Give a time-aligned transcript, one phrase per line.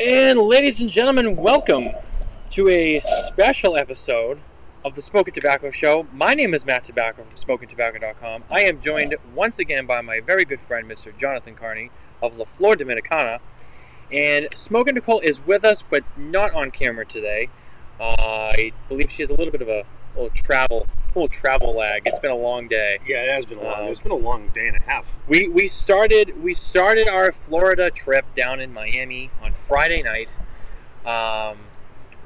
[0.00, 1.88] And ladies and gentlemen, welcome
[2.52, 4.38] to a special episode
[4.84, 6.06] of the Smoking Tabacco Show.
[6.12, 8.44] My name is Matt Tabacco from SmokingTobacco.com.
[8.48, 11.16] I am joined once again by my very good friend, Mr.
[11.18, 11.90] Jonathan Carney
[12.22, 13.40] of La Flor Dominicana.
[14.12, 17.48] And Smoking Nicole is with us, but not on camera today.
[17.98, 19.84] Uh, I believe she has a little bit of a
[20.14, 20.86] little travel,
[21.16, 22.02] little travel lag.
[22.06, 22.98] It's been a long day.
[23.04, 23.80] Yeah, it has been a long.
[23.80, 25.06] Um, it's been a long day and a half.
[25.26, 30.30] We we started we started our Florida trip down in Miami on Friday night.
[31.04, 31.58] Um,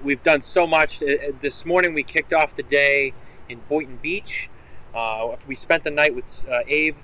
[0.05, 1.03] we've done so much.
[1.03, 3.15] Uh, uh, This morning we kicked off the day
[3.49, 4.49] in Boynton Beach.
[4.95, 6.97] Uh, we spent the night with uh, Abe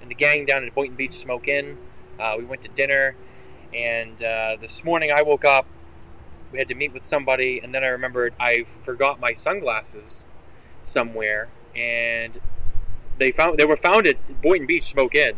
[0.00, 1.76] and the gang down in Boynton Beach Smoke Inn.
[2.18, 3.16] Uh, we went to dinner,
[3.74, 5.66] and uh, this morning I woke up.
[6.52, 10.24] We had to meet with somebody, and then I remembered I forgot my sunglasses
[10.84, 12.40] somewhere, and
[13.18, 15.36] they found they were found at Boynton Beach Smoke Inn.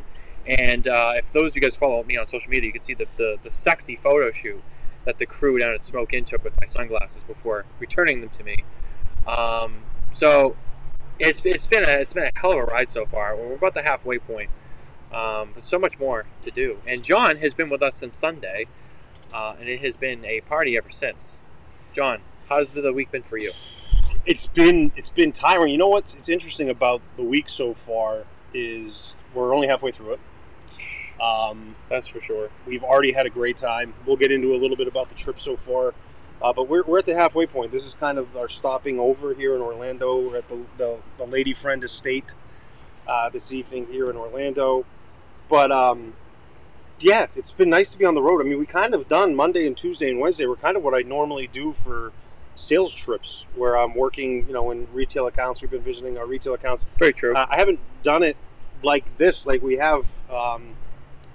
[0.48, 2.94] And uh, if those of you guys follow me on social media, you can see
[2.94, 4.62] the, the, the sexy photo shoot
[5.04, 8.44] that the crew down at Smoke Inn took with my sunglasses before returning them to
[8.44, 8.56] me.
[9.26, 9.82] Um,
[10.12, 10.56] so
[11.18, 13.36] it's, it's been a it's been a hell of a ride so far.
[13.36, 14.50] We're about the halfway point.
[15.12, 16.78] Um, but so much more to do.
[16.86, 18.66] And John has been with us since Sunday,
[19.32, 21.40] uh, and it has been a party ever since.
[21.92, 23.52] John, how's the week been for you?
[24.26, 25.72] It's been it's been tiring.
[25.72, 30.12] You know what's it's interesting about the week so far is we're only halfway through
[30.12, 30.20] it.
[31.20, 32.50] Um, That's for sure.
[32.66, 33.94] we've already had a great time.
[34.06, 35.94] We'll get into a little bit about the trip so far,
[36.40, 37.72] uh, but we're, we're at the halfway point.
[37.72, 40.20] This is kind of our stopping over here in Orlando.
[40.20, 42.34] We're at the the, the Lady Friend Estate
[43.08, 44.84] uh, this evening here in Orlando.
[45.48, 46.14] But um,
[47.00, 48.40] yeah, it's been nice to be on the road.
[48.40, 50.46] I mean, we kind of done Monday and Tuesday and Wednesday.
[50.46, 52.12] We're kind of what I normally do for
[52.54, 55.62] sales trips, where I'm working, you know, in retail accounts.
[55.62, 56.86] We've been visiting our retail accounts.
[56.98, 57.34] Very true.
[57.34, 58.36] Uh, I haven't done it
[58.82, 60.06] like this, like we have.
[60.30, 60.74] Um,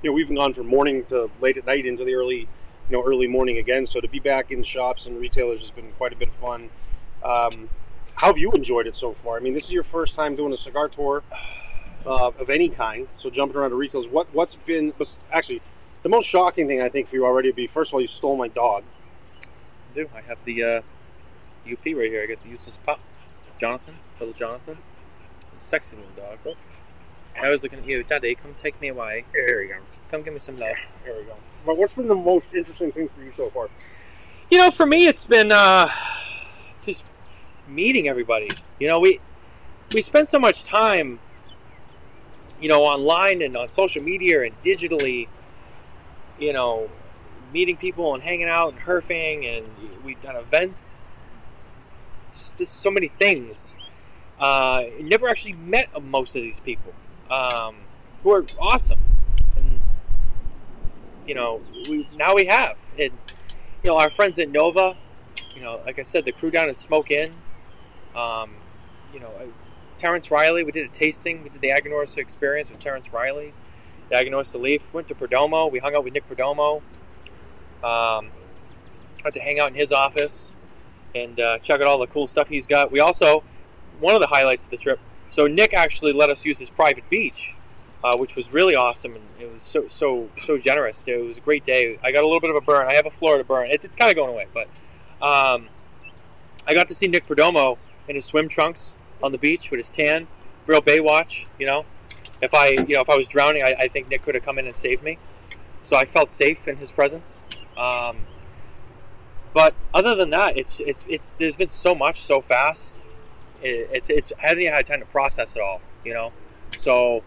[0.03, 2.47] you know, we've been gone from morning to late at night into the early, you
[2.89, 3.85] know, early morning again.
[3.85, 6.69] So to be back in shops and retailers has been quite a bit of fun.
[7.23, 7.69] Um,
[8.15, 9.37] how have you enjoyed it so far?
[9.37, 11.23] I mean, this is your first time doing a cigar tour
[12.05, 13.09] uh, of any kind.
[13.09, 14.93] So jumping around to retailers, what what's been
[15.31, 15.61] actually
[16.03, 18.07] the most shocking thing I think for you already would be first of all you
[18.07, 18.83] stole my dog.
[19.95, 20.09] do.
[20.13, 20.81] I have the uh,
[21.71, 22.23] UP right here.
[22.23, 22.99] I got the useless pup,
[23.57, 24.77] Jonathan, little Jonathan,
[25.59, 26.57] sexy little dog.
[27.41, 28.35] I was looking at you, Daddy.
[28.35, 29.25] Come take me away.
[29.33, 29.79] There you go.
[30.11, 30.75] Come give me some love.
[31.03, 31.35] There we go.
[31.65, 33.69] But what's been the most interesting thing for you so far?
[34.49, 35.89] You know, for me, it's been uh,
[36.81, 37.05] just
[37.67, 38.49] meeting everybody.
[38.79, 39.19] You know, we
[39.93, 41.19] we spend so much time,
[42.61, 45.27] you know, online and on social media and digitally.
[46.39, 46.89] You know,
[47.53, 49.65] meeting people and hanging out and herfing, and
[50.03, 51.05] we've done events.
[52.31, 53.77] Just, just so many things.
[54.39, 56.93] Uh, never actually met most of these people,
[57.29, 57.75] um,
[58.23, 58.99] who are awesome.
[59.55, 59.81] And
[61.25, 63.11] you know, we now we have, and
[63.83, 64.95] you know, our friends at Nova.
[65.55, 67.29] You know, like I said, the crew down at Smoke Inn.
[68.15, 68.55] Um,
[69.13, 69.31] you know,
[69.97, 70.63] Terence Reilly.
[70.63, 71.43] We did a tasting.
[71.43, 73.53] We did the Aganorsa experience with Terence Reilly.
[74.09, 74.81] The Aganorsa Leaf.
[74.93, 75.71] Went to Perdomo.
[75.71, 76.81] We hung out with Nick Perdomo.
[77.83, 78.31] Um,
[79.23, 80.55] got to hang out in his office
[81.15, 82.91] and uh, check out all the cool stuff he's got.
[82.91, 83.43] We also,
[83.99, 84.99] one of the highlights of the trip.
[85.33, 87.55] So Nick actually let us use his private beach,
[88.03, 91.07] uh, which was really awesome, and it was so so so generous.
[91.07, 91.97] It was a great day.
[92.03, 92.87] I got a little bit of a burn.
[92.87, 93.71] I have a Florida burn.
[93.71, 94.67] It, it's kind of going away, but
[95.25, 95.69] um,
[96.67, 99.89] I got to see Nick Perdomo in his swim trunks on the beach with his
[99.89, 100.27] tan,
[100.67, 101.45] real Baywatch.
[101.57, 101.85] You know,
[102.39, 104.59] if I you know if I was drowning, I, I think Nick could have come
[104.59, 105.17] in and saved me.
[105.81, 107.43] So I felt safe in his presence.
[107.75, 108.17] Um,
[109.51, 113.02] but other than that, it's it's it's there's been so much so fast.
[113.63, 115.81] It, it's it's I haven't even had time to process it all.
[116.05, 116.31] You know,
[116.71, 117.23] so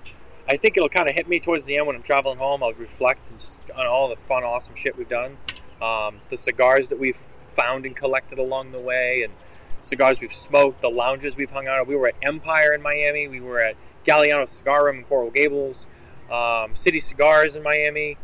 [0.49, 2.63] I think it'll kind of hit me towards the end when I'm traveling home.
[2.63, 5.39] I'll reflect and just on all the fun, awesome shit we've done,
[5.83, 7.19] um, the cigars that we've
[7.55, 9.33] found and collected along the way, and
[9.81, 11.87] cigars we've smoked, the lounges we've hung out at.
[11.87, 13.29] We were at Empire in Miami.
[13.29, 15.89] We were at Galliano Cigar Room in Coral Gables,
[16.31, 18.17] um, City Cigars in Miami.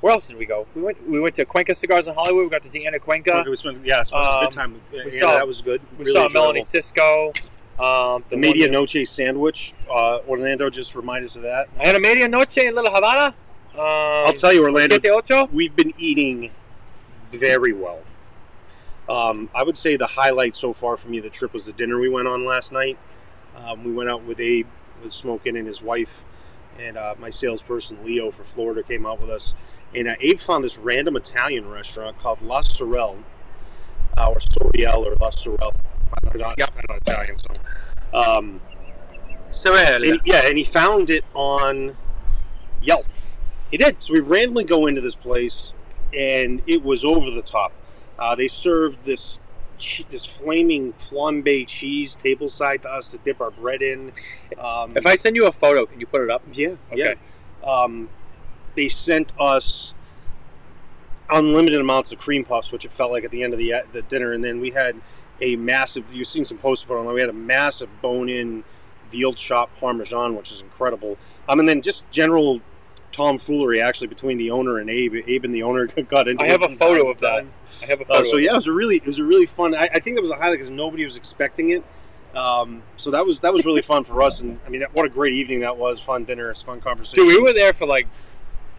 [0.00, 0.66] Where else did we go?
[0.76, 1.08] We went.
[1.08, 2.44] We went to Cuenca Cigars in Hollywood.
[2.44, 3.44] We got to see Anna Cuenca.
[3.48, 4.80] We spent, yeah, it was a Um, good time.
[4.92, 5.80] Yeah, saw- that was good.
[5.92, 6.40] We Really saw enjoyable.
[6.46, 7.32] Melanie Cisco.
[7.80, 9.72] Um, The Media Noche sandwich.
[9.90, 11.68] Uh, Orlando just reminded us of that.
[11.78, 13.34] I had a media noche in Little Havana.
[13.74, 13.80] Um,
[14.26, 15.46] I'll tell you, Orlando, Siete ocho.
[15.52, 16.50] we've been eating
[17.30, 18.00] very well.
[19.08, 21.72] Um, I would say the highlight so far for me of the trip was the
[21.72, 22.98] dinner we went on last night.
[23.56, 24.66] Um, we went out with Abe,
[25.02, 26.22] with Smoking, and his wife,
[26.78, 29.54] and uh, my salesperson Leo for Florida came out with us.
[29.94, 33.16] And uh, Abe found this random Italian restaurant called La Sorelle,
[34.18, 35.74] uh, or Soriel, or La Sorelle.
[36.32, 36.70] I'm not, Yep.
[36.76, 37.48] I'm not Italian, so.
[38.12, 38.60] Um,
[39.50, 40.06] Sorella.
[40.06, 41.96] and, yeah, and he found it on
[42.82, 43.06] Yelp.
[43.70, 43.96] He did.
[44.02, 45.72] So we randomly go into this place,
[46.16, 47.72] and it was over the top.
[48.18, 49.38] Uh, they served this
[50.10, 54.10] this flaming flambe cheese tableside to us to dip our bread in.
[54.58, 56.42] Um, If I send you a photo, can you put it up?
[56.52, 57.14] yeah, Okay.
[57.62, 57.70] yeah.
[57.70, 58.08] Um,
[58.78, 59.92] they sent us
[61.28, 64.02] unlimited amounts of cream puffs, which it felt like at the end of the the
[64.02, 65.00] dinner, and then we had
[65.40, 66.04] a massive.
[66.12, 67.14] You've seen some posts put online.
[67.14, 68.62] We had a massive bone-in
[69.10, 71.18] veal chop parmesan, which is incredible.
[71.48, 72.60] Um, and then just general
[73.10, 75.24] tomfoolery actually between the owner and Abe.
[75.26, 76.44] Abe and the owner got into.
[76.44, 77.46] I it have a photo of that.
[77.82, 78.20] I have a photo.
[78.20, 78.52] Uh, so yeah, it.
[78.52, 79.74] it was a really it was a really fun.
[79.74, 81.82] I, I think that was a highlight because nobody was expecting it.
[82.34, 85.06] Um, so that was that was really fun for us, and I mean, that, what
[85.06, 85.98] a great evening that was!
[85.98, 87.24] Fun dinner, fun conversation.
[87.24, 88.06] Dude, we were there for like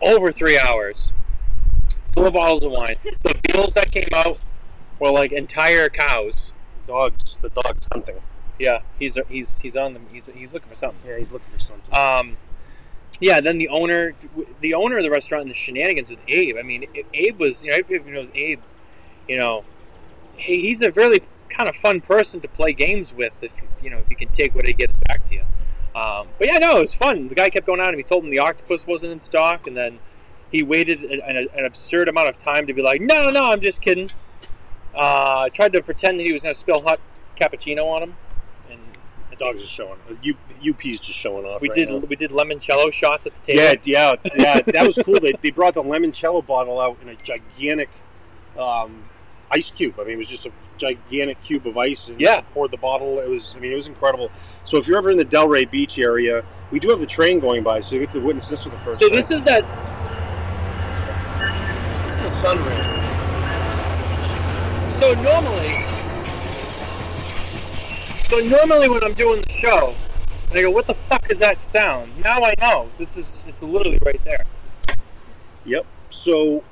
[0.01, 1.11] over three hours.
[2.13, 2.95] Full of bottles of wine.
[3.23, 4.39] The veals that came out
[4.99, 6.53] were like entire cows.
[6.87, 8.17] Dogs, the dogs hunting.
[8.57, 10.05] Yeah, he's he's he's on them.
[10.11, 10.99] He's he's looking for something.
[11.07, 11.95] Yeah, he's looking for something.
[11.95, 12.37] Um,
[13.19, 13.39] yeah.
[13.39, 14.13] Then the owner,
[14.59, 16.57] the owner of the restaurant, and the shenanigans with Abe.
[16.57, 18.61] I mean, Abe was you know everybody knows Abe.
[19.27, 19.63] You know,
[20.35, 23.51] he, he's a really kind of fun person to play games with if
[23.81, 25.43] you know if you can take what he gives back to you.
[25.95, 27.27] Um, but yeah, no, it was fun.
[27.27, 29.75] The guy kept going on and He told him the octopus wasn't in stock, and
[29.75, 29.99] then
[30.51, 33.51] he waited an, an, an absurd amount of time to be like, "No, no, no,
[33.51, 34.09] I'm just kidding."
[34.95, 36.99] Uh, tried to pretend that he was going to spill hot
[37.35, 38.15] cappuccino on him,
[38.69, 38.79] and
[39.29, 39.97] the dog's just showing.
[40.09, 40.35] uh, U,
[40.69, 41.61] UP's just showing off.
[41.61, 41.97] we right did now.
[41.97, 43.61] we did limoncello shots at the table.
[43.61, 44.61] Yeah, yeah, yeah.
[44.61, 45.19] That was cool.
[45.19, 47.89] They, they brought the limoncello bottle out in a gigantic
[48.57, 49.08] um,
[49.51, 49.95] ice cube.
[49.99, 52.41] I mean, it was just a gigantic cube of ice, and Yeah.
[52.53, 53.19] poured the bottle.
[53.19, 54.31] It was, I mean, it was incredible.
[54.63, 57.63] So if you're ever in the Delray Beach area, we do have the train going
[57.63, 59.15] by, so you get to witness this for the first So time.
[59.15, 59.65] this is that.
[62.05, 62.95] this is the SunRail.
[64.99, 65.85] So normally,
[68.27, 69.93] so normally when I'm doing the show,
[70.49, 72.89] and I go, "What the fuck is that sound?" Now I know.
[72.97, 74.43] This is it's literally right there.
[75.65, 75.85] Yep.
[76.09, 76.63] So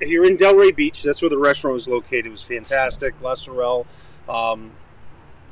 [0.00, 2.26] if you're in Delray Beach, that's where the restaurant was located.
[2.26, 3.14] It was fantastic.
[3.20, 3.86] La Sorel.
[4.28, 4.72] Um,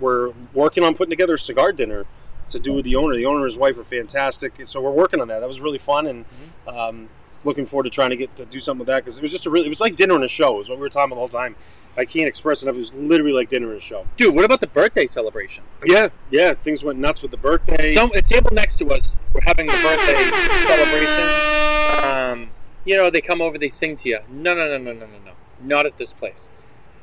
[0.00, 2.06] we're working on putting together a cigar dinner
[2.50, 3.17] to do with the owner.
[3.17, 4.55] The owner and his wife are fantastic.
[4.65, 5.41] So we're working on that.
[5.41, 6.25] That was really fun and
[6.67, 7.09] um,
[7.44, 9.47] looking forward to trying to get to do something with that because it was just
[9.47, 11.17] a really, it was like dinner and a show is what we were talking about
[11.17, 11.56] the whole time.
[11.97, 12.77] I can't express enough.
[12.77, 14.06] It was literally like dinner and a show.
[14.17, 15.62] Dude, what about the birthday celebration?
[15.85, 16.55] Yeah, yeah.
[16.55, 17.93] Things went nuts with the birthday.
[17.93, 20.31] So, a table next to us, we're having the birthday
[20.67, 22.09] celebration.
[22.09, 22.50] Um,
[22.84, 24.19] you know, they come over, they sing to you.
[24.31, 25.32] No, no, no, no, no, no, no.
[25.61, 26.50] Not at this place.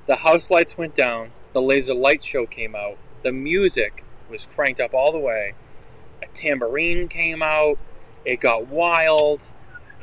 [0.07, 1.31] The house lights went down.
[1.53, 2.97] The laser light show came out.
[3.23, 5.53] The music was cranked up all the way.
[6.23, 7.77] A tambourine came out.
[8.25, 9.49] It got wild.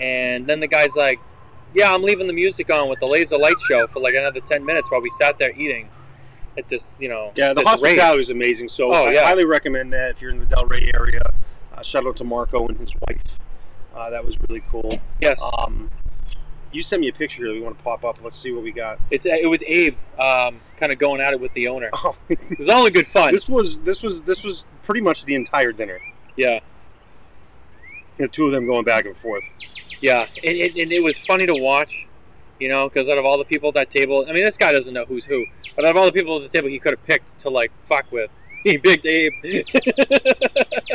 [0.00, 1.19] And then the guy's like,
[1.75, 4.64] Yeah, I'm leaving the music on with the laser light show for like another 10
[4.64, 5.88] minutes while we sat there eating.
[6.56, 7.32] It just, you know.
[7.37, 8.69] Yeah, the this hospitality was amazing.
[8.69, 9.25] So Oh, I yeah.
[9.26, 11.20] highly recommend that if you're in the Delray area.
[11.75, 13.38] Uh, shout out to Marco and his wife.
[13.97, 15.01] Uh, that was really cool.
[15.21, 15.43] Yes.
[15.59, 15.91] Um,
[16.73, 18.23] you sent me a picture that we want to pop up.
[18.23, 18.99] Let's see what we got.
[19.11, 21.89] It's it was Abe um, kind of going at it with the owner.
[21.95, 23.33] Oh, It was all in good fun.
[23.33, 25.99] this was this was this was pretty much the entire dinner.
[26.37, 26.61] Yeah,
[28.19, 29.45] The two of them going back and forth.
[30.03, 32.07] yeah, and, and, and it was funny to watch,
[32.61, 34.73] you know, because out of all the people at that table, I mean, this guy
[34.73, 35.47] doesn't know who's who,
[35.77, 37.73] but out of all the people at the table, he could have picked to like
[37.89, 38.31] fuck with.
[38.64, 39.32] He picked Abe.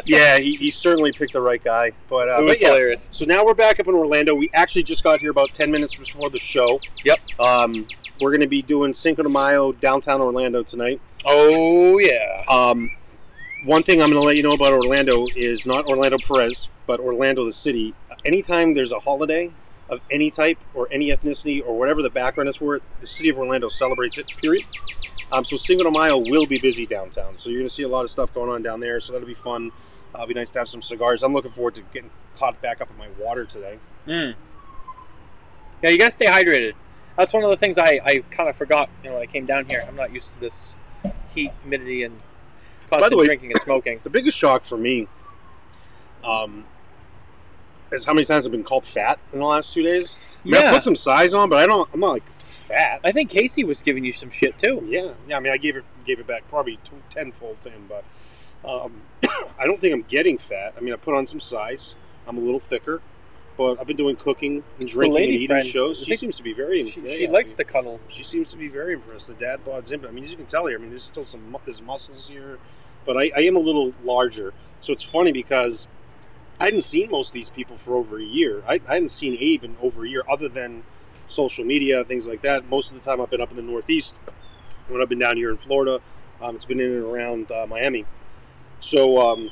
[0.06, 1.92] Yeah, he, he certainly picked the right guy.
[2.10, 2.68] But, uh, was but yeah.
[2.70, 3.08] hilarious.
[3.12, 4.36] So now we're back up in Orlando.
[4.36, 6.80] We actually just got here about ten minutes before the show.
[7.06, 7.20] Yep.
[7.40, 7.86] Um,
[8.20, 11.00] we're going to be doing Cinco de Mayo downtown Orlando tonight.
[11.26, 12.44] Oh yeah.
[12.50, 12.92] Um,
[13.64, 17.00] one thing I'm going to let you know about Orlando is not Orlando Perez, but
[17.00, 17.94] Orlando the city.
[18.26, 19.52] Anytime there's a holiday
[19.90, 23.30] of any type or any ethnicity or whatever the background is for it, the city
[23.30, 24.28] of Orlando celebrates it.
[24.42, 24.66] Period.
[25.32, 27.38] Um, so Cinco de Mayo will be busy downtown.
[27.38, 29.00] So you're going to see a lot of stuff going on down there.
[29.00, 29.72] So that'll be fun.
[30.14, 31.24] Uh, it'll be nice to have some cigars.
[31.24, 33.80] I'm looking forward to getting caught back up in my water today.
[34.08, 34.36] Mm.
[35.82, 36.74] Yeah, you gotta stay hydrated.
[37.18, 38.90] That's one of the things I, I kind of forgot.
[39.04, 40.76] You know, when I came down here, I'm not used to this
[41.30, 42.20] heat, humidity, and
[42.90, 44.00] constant way- drinking and smoking.
[44.04, 45.08] The biggest shock for me
[46.24, 46.66] um,
[47.92, 50.18] is how many times I've been called fat in the last two days.
[50.44, 51.90] I mean, I Yeah, put some size on, but I don't.
[51.94, 53.02] I'm not like fat.
[53.04, 54.84] I think Casey was giving you some shit too.
[54.88, 55.38] Yeah, yeah.
[55.38, 58.04] I mean, I gave it gave it back probably two, tenfold to him, but
[58.68, 59.02] um,
[59.60, 60.74] I don't think I'm getting fat.
[60.78, 61.96] I mean, I put on some size.
[62.28, 63.02] I'm a little thicker,
[63.58, 66.04] but I've been doing cooking and drinking and eating friend, shows.
[66.04, 66.88] She seems to be very.
[66.90, 68.00] She, yeah, she likes I to cuddle.
[68.08, 69.28] She seems to be very impressed.
[69.28, 71.04] The dad bods in, but I mean, as you can tell here, I mean, there's
[71.04, 72.60] still some there's muscles here,
[73.06, 74.54] but I, I am a little larger.
[74.82, 75.88] So it's funny because
[76.62, 78.62] I hadn't seen most of these people for over a year.
[78.68, 80.84] I, I hadn't seen Abe in over a year, other than
[81.26, 82.70] social media, things like that.
[82.70, 84.16] Most of the time, I've been up in the Northeast.
[84.88, 86.00] When I've been down here in Florida,
[86.40, 88.06] um, it's been in and around uh, Miami.
[88.80, 89.50] So, um,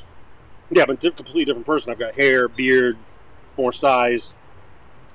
[0.70, 1.90] yeah, I'm a di- completely different person.
[1.90, 2.96] I've got hair, beard,
[3.56, 4.36] more size.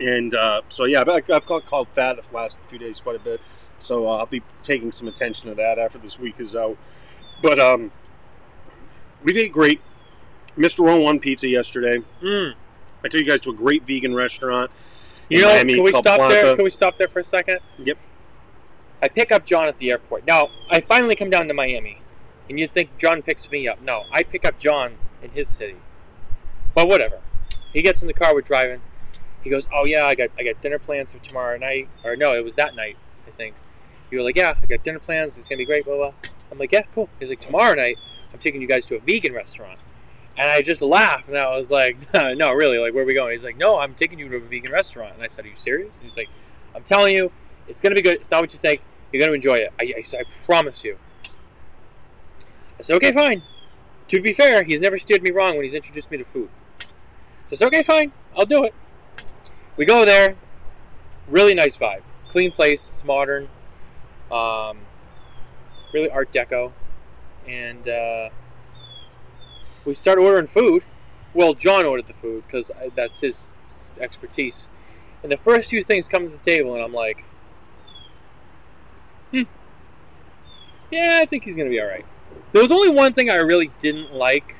[0.02, 3.20] And uh, so yeah, I've, I've called, called fat the last few days quite a
[3.20, 3.40] bit.
[3.80, 6.78] So uh, I'll be taking some attention to that after this week is out.
[7.42, 7.94] But um,
[9.24, 9.80] we've ate great.
[10.58, 10.90] Mr.
[10.90, 12.02] Owen One Pizza yesterday.
[12.22, 12.54] Mm.
[13.04, 14.72] I took you guys to a great vegan restaurant.
[15.30, 16.56] You know, Miami can we stop there?
[16.56, 17.60] Can we stop there for a second?
[17.80, 17.98] Yep.
[19.02, 20.26] I pick up John at the airport.
[20.26, 22.00] Now, I finally come down to Miami,
[22.50, 23.82] and you'd think John picks me up.
[23.82, 25.76] No, I pick up John in his city.
[26.74, 27.20] But whatever.
[27.74, 28.34] He gets in the car.
[28.34, 28.82] We're driving.
[29.44, 32.34] He goes, "Oh yeah, I got I got dinner plans for tomorrow night." Or no,
[32.34, 32.98] it was that night,
[33.28, 33.56] I think.
[34.10, 35.38] You were like, "Yeah, I got dinner plans.
[35.38, 36.14] It's gonna be great." Blah blah.
[36.52, 37.98] I'm like, "Yeah, cool." He's like, "Tomorrow night,
[38.34, 39.84] I'm taking you guys to a vegan restaurant."
[40.38, 42.78] And I just laughed, and I was like, "No, really?
[42.78, 45.14] Like, where are we going?" He's like, "No, I'm taking you to a vegan restaurant."
[45.16, 46.30] And I said, "Are you serious?" And he's like,
[46.76, 47.32] "I'm telling you,
[47.68, 48.16] it's gonna be good.
[48.16, 48.82] It's not what you think.
[49.12, 49.74] You're gonna enjoy it.
[49.80, 50.98] I, I, I promise you."
[52.78, 53.44] I said, "Okay, fine."
[54.10, 56.50] To be fair, he's never steered me wrong when he's introduced me to food.
[56.80, 56.94] So
[57.52, 58.12] it's okay, fine.
[58.36, 58.74] I'll do it.
[59.78, 60.36] We go there.
[61.28, 62.02] Really nice vibe.
[62.28, 62.88] Clean place.
[62.88, 63.48] It's modern.
[64.32, 64.80] Um,
[65.94, 66.72] really Art Deco.
[67.48, 68.30] And uh,
[69.86, 70.84] we start ordering food.
[71.34, 73.52] Well, John ordered the food because that's his
[74.00, 74.70] expertise.
[75.24, 77.24] And the first few things come to the table, and I'm like,
[79.32, 79.44] hmm.
[80.92, 82.06] Yeah, I think he's going to be all right.
[82.52, 84.56] There was only one thing I really didn't like.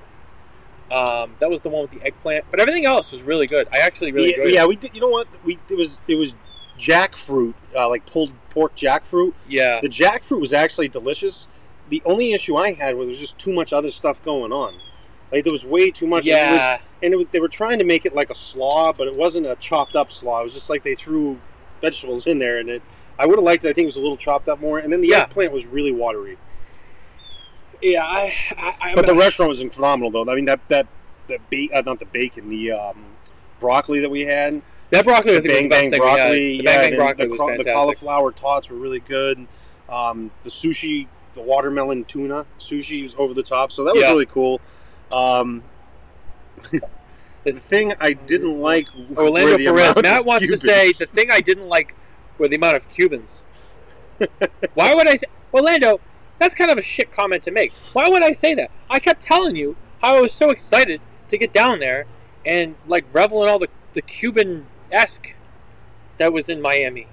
[0.92, 3.68] Um, that was the one with the eggplant, but everything else was really good.
[3.74, 4.94] I actually really yeah, yeah, we did.
[4.94, 5.28] You know what?
[5.44, 6.36] We it was it was
[6.78, 9.34] jackfruit, uh, like pulled pork jackfruit.
[9.48, 11.48] Yeah, The jackfruit was actually delicious.
[11.90, 14.76] The only issue I had was there was just too much other stuff going on.
[15.32, 16.28] Like there was way too much.
[16.28, 16.78] and it was- yeah.
[17.04, 19.46] and it was, they were trying to make it like a slaw, but it wasn't
[19.46, 20.42] a chopped up slaw.
[20.42, 21.40] It was just like they threw
[21.82, 22.82] vegetables in there, and it.
[23.18, 23.70] I would have liked it.
[23.70, 25.22] I think it was a little chopped up more, and then the Yeah.
[25.24, 26.38] eggplant was really watery.
[27.82, 30.30] Yeah, I, I, I But the restaurant was phenomenal, though.
[30.32, 30.88] I mean, that that
[31.28, 33.04] the ba- uh, not the bacon, the um,
[33.60, 36.58] broccoli that we had, that broccoli I the think was bang bang broccoli.
[36.58, 39.46] The yeah, bang bang broccoli the, was cau- the cauliflower tots were really good.
[39.90, 44.12] Um, the sushi, the watermelon tuna sushi was over the top, so that was Yeah.
[44.12, 44.62] really cool.
[45.12, 45.64] Um,
[47.44, 50.02] the thing I didn't like were Orlando the Perez.
[50.02, 51.94] Matt wants to say the thing I didn't like
[52.38, 53.44] were the amount of Cubans.
[54.74, 56.00] Why would I say Orlando?
[56.40, 57.72] That's kind of a shit comment to make.
[57.94, 58.70] Why would I say that?
[58.90, 62.06] I kept telling you how I was so excited to get down there
[62.46, 65.36] and like revel in all the, the Cuban esque
[66.18, 67.08] that was in Miami.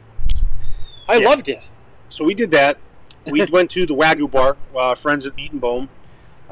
[1.09, 1.29] I Yeah.
[1.29, 1.71] loved it.
[2.09, 2.79] So we did that.
[3.27, 5.89] We went to the Wagyu bar, uh, friends at Eaton Bone.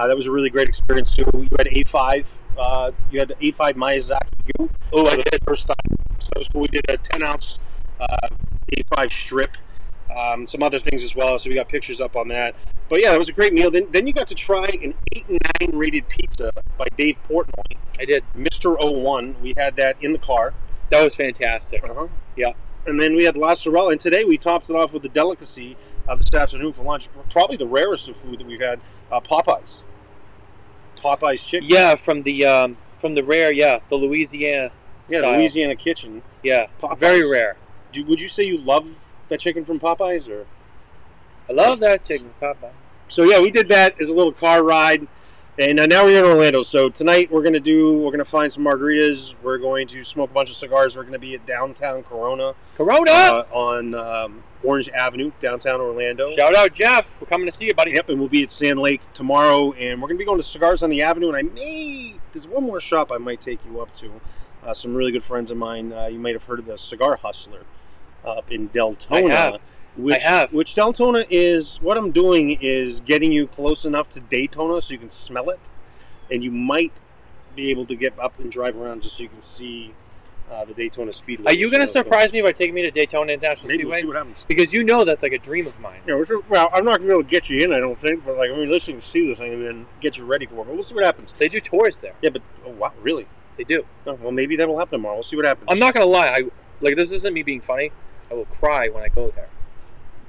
[0.01, 1.27] Uh, that was a really great experience too.
[1.35, 2.39] You had A5.
[2.57, 5.77] Uh, you had the A5 Miyazaki Oh, for the first time.
[6.19, 6.63] So that was cool.
[6.63, 7.59] We did a 10 ounce
[8.01, 8.29] uh,
[8.73, 9.59] A5 strip.
[10.17, 11.39] Um, some other things as well.
[11.39, 12.55] So we got pictures up on that.
[12.89, 13.71] But yeah, it was a great meal.
[13.71, 17.77] Then, then you got to try an 8 and 9 rated pizza by Dave Portnoy,
[17.99, 18.25] I did.
[18.35, 18.77] Mr.
[18.81, 19.37] 01.
[19.43, 20.55] We had that in the car.
[20.89, 21.85] That was fantastic.
[21.85, 22.09] Uh-huh.
[22.39, 22.53] Yeah.
[22.87, 25.77] And then we had La Sorella, and today we topped it off with the delicacy
[26.09, 27.11] of this afternoon for lunch.
[27.29, 28.81] Probably the rarest of food that we've had,
[29.13, 29.85] uh, Popeyes.
[31.01, 31.69] Popeyes chicken.
[31.69, 34.71] Yeah, from the um, from the rare, yeah, the Louisiana
[35.09, 35.37] Yeah, style.
[35.37, 36.23] Louisiana kitchen.
[36.43, 36.99] Yeah, Popeyes.
[36.99, 37.57] very rare.
[37.93, 40.47] Do, would you say you love that chicken from Popeyes, or?
[41.49, 42.71] I love that chicken Popeye.
[43.09, 45.09] So yeah, we did that as a little car ride,
[45.59, 46.63] and uh, now we're in Orlando.
[46.63, 49.35] So tonight we're gonna do, we're gonna find some margaritas.
[49.43, 50.97] We're going to smoke a bunch of cigars.
[50.97, 53.11] We're gonna be at downtown Corona Corona.
[53.11, 56.31] uh, on um, Orange Avenue, downtown Orlando.
[56.31, 57.19] Shout out Jeff.
[57.21, 57.93] We're coming to see you, buddy.
[57.93, 60.45] Yep, and we'll be at Sand Lake tomorrow, and we're going to be going to
[60.45, 61.29] Cigars on the Avenue.
[61.29, 64.21] And I may, there's one more shop I might take you up to.
[64.63, 65.93] Uh, some really good friends of mine.
[65.93, 67.65] Uh, you might have heard of the Cigar Hustler
[68.25, 69.31] up in Deltona.
[69.31, 69.61] I have.
[69.97, 70.53] Which, I have.
[70.53, 74.99] Which Deltona is, what I'm doing is getting you close enough to Daytona so you
[74.99, 75.61] can smell it.
[76.31, 77.01] And you might
[77.57, 79.95] be able to get up and drive around just so you can see
[80.51, 81.53] uh, the Daytona Speedway.
[81.53, 83.85] Are you going to is really surprise me by taking me to Daytona International Maybe
[83.85, 84.45] we'll see what happens.
[84.49, 86.01] because you know that's like a dream of mine.
[86.07, 88.01] Yeah, which- well, I'm not going to be able to get you in, I don't
[88.01, 90.47] think, but like, I mean, listening to see the thing and then get you ready
[90.47, 90.65] for it.
[90.67, 91.33] But we'll see what happens.
[91.33, 92.15] They do tours there.
[92.23, 93.27] Yeah, but oh wow, really?
[93.57, 93.85] They do.
[94.07, 95.15] Oh, well, maybe that will happen tomorrow.
[95.17, 95.69] We'll see what happens.
[95.71, 96.29] I'm not going to lie.
[96.29, 96.43] I
[96.81, 97.93] like this isn't me being funny.
[98.31, 99.49] I will cry when I go there.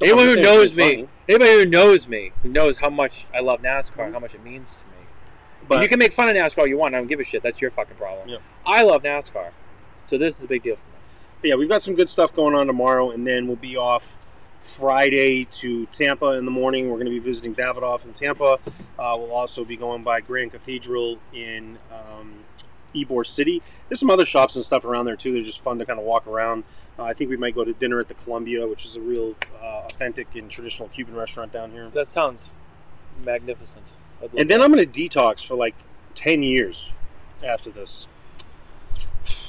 [0.01, 3.40] I'm Anyone who knows me, funny, anybody who knows me, who knows how much I
[3.40, 4.92] love NASCAR and how much it means to me.
[5.68, 6.96] but you can make fun of NASCAR all you want.
[6.96, 7.44] I don't give a shit.
[7.44, 8.28] That's your fucking problem.
[8.28, 8.38] Yeah.
[8.66, 9.51] I love NASCAR,
[10.12, 10.98] so this is a big deal for me.
[11.39, 14.18] but yeah, we've got some good stuff going on tomorrow, and then we'll be off
[14.62, 16.89] Friday to Tampa in the morning.
[16.89, 18.60] We're going to be visiting Davidoff in Tampa.
[19.00, 22.34] Uh, we'll also be going by Grand Cathedral in um,
[22.94, 23.62] Ybor City.
[23.88, 25.32] There's some other shops and stuff around there too.
[25.32, 26.65] They're just fun to kind of walk around.
[27.00, 29.34] Uh, I think we might go to dinner at the Columbia, which is a real
[29.63, 31.89] uh, authentic and traditional Cuban restaurant down here.
[31.94, 32.51] That sounds
[33.24, 33.94] magnificent.
[34.22, 34.62] And then that.
[34.62, 35.75] I'm going to detox for like
[36.15, 36.91] 10 years
[37.41, 38.10] after this.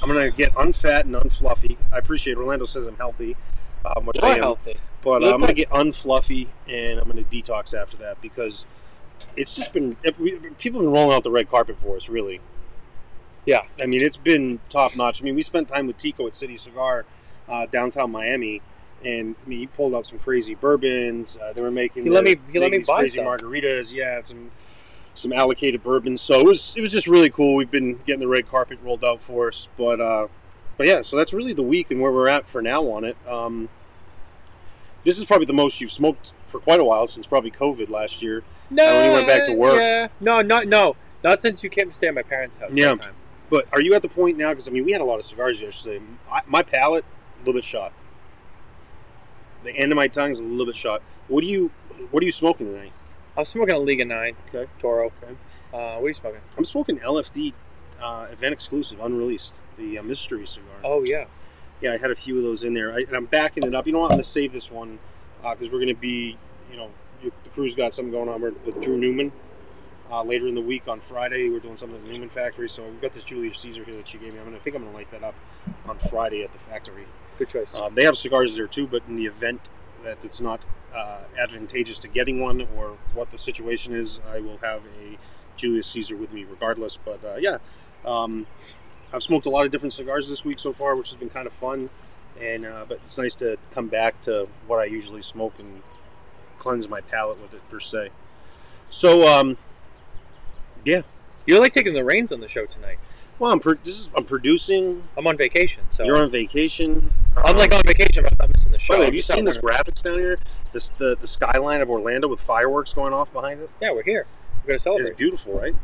[0.01, 1.77] I'm gonna get unfat and unfluffy.
[1.91, 3.35] I appreciate Orlando says I'm healthy,
[3.85, 4.39] um, which You're I am.
[4.41, 4.75] healthy.
[5.01, 8.65] But uh, I'm gonna get unfluffy and I'm gonna detox after that because
[9.35, 12.09] it's just been if we, people have been rolling out the red carpet for us.
[12.09, 12.39] Really.
[13.45, 13.61] Yeah.
[13.81, 15.21] I mean, it's been top notch.
[15.21, 17.05] I mean, we spent time with Tico at City Cigar,
[17.49, 18.61] uh, downtown Miami,
[19.03, 21.37] and I mean, he pulled out some crazy bourbons.
[21.37, 23.25] Uh, they were making He let the- me- he let me buy crazy some.
[23.25, 23.93] margaritas.
[23.93, 24.49] Yeah, some
[25.13, 26.17] some allocated bourbon.
[26.17, 27.55] So it was it was just really cool.
[27.55, 30.27] We've been getting the red carpet rolled out for us, but uh,
[30.77, 31.01] but yeah.
[31.01, 33.17] So that's really the week and where we're at for now on it.
[33.27, 33.69] Um,
[35.03, 38.21] this is probably the most you've smoked for quite a while since probably COVID last
[38.21, 38.43] year.
[38.69, 39.79] No, when you went back to work.
[39.79, 42.71] Yeah, no, not no, not since you came to stay at my parents' house.
[42.73, 42.95] Yeah.
[43.49, 44.49] But are you at the point now?
[44.49, 46.03] Because I mean, we had a lot of cigars yesterday.
[46.31, 47.05] I, my palate
[47.35, 47.93] a little bit shot.
[49.63, 51.01] The end of my tongue's a little bit shot.
[51.27, 51.69] What do you
[52.09, 52.93] What are you smoking tonight?
[53.37, 54.35] I'm smoking a Liga Nine.
[54.53, 54.69] Okay.
[54.79, 55.11] Toro.
[55.23, 55.33] Okay.
[55.73, 56.41] Uh, what are you smoking?
[56.57, 57.53] I'm smoking LFD
[57.99, 60.75] uh, event exclusive, unreleased, the uh, mystery cigar.
[60.83, 61.25] Oh yeah.
[61.81, 63.85] Yeah, I had a few of those in there, I, and I'm backing it up.
[63.87, 64.05] You know what?
[64.05, 64.99] I'm going to save this one
[65.41, 66.37] because we're going to be,
[66.71, 66.89] you know,
[67.21, 69.33] the crew's got something going on with, Drew Newman
[70.09, 71.49] uh, later in the week on Friday.
[71.49, 74.07] We're doing something at the Newman factory, so we've got this Julius Caesar here that
[74.07, 74.39] she gave me.
[74.39, 75.35] I'm going to think I'm going to light that up
[75.85, 77.05] on Friday at the factory.
[77.37, 77.75] Good choice.
[77.75, 79.69] Um, they have cigars there too, but in the event
[80.03, 84.57] that it's not uh, advantageous to getting one or what the situation is, I will
[84.57, 85.17] have a
[85.55, 86.97] Julius Caesar with me regardless.
[86.97, 87.57] But uh, yeah,
[88.05, 88.47] um,
[89.11, 91.47] I've smoked a lot of different cigars this week so far, which has been kind
[91.47, 91.89] of fun.
[92.41, 95.81] And uh, but it's nice to come back to what I usually smoke and
[96.59, 98.09] cleanse my palate with it per se.
[98.89, 99.57] So um,
[100.85, 101.01] yeah,
[101.45, 102.99] You're like taking the reins on the show tonight.
[103.39, 105.03] Well, I'm pro- this is, I'm producing.
[105.17, 107.11] I'm on vacation, so You're on vacation.
[107.35, 108.93] I'm like on vacation, but I'm missing the show.
[108.93, 110.37] By the way, have you seen this graphics down here?
[110.71, 113.69] This the, the skyline of Orlando with fireworks going off behind it.
[113.81, 114.27] Yeah, we're here.
[114.63, 115.09] We're gonna celebrate.
[115.09, 115.75] It's beautiful, right?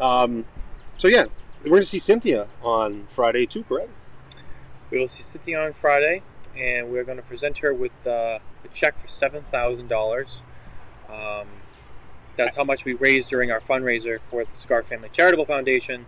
[0.00, 0.44] Um,
[0.96, 1.26] so yeah,
[1.62, 3.90] we're gonna see Cynthia on Friday too, correct?
[4.90, 6.22] We will see Cynthia on Friday,
[6.56, 10.42] and we're going to present her with uh, a check for seven thousand dollars.
[11.08, 11.46] Um,
[12.36, 16.06] that's how much we raised during our fundraiser for the Cigar Family Charitable Foundation.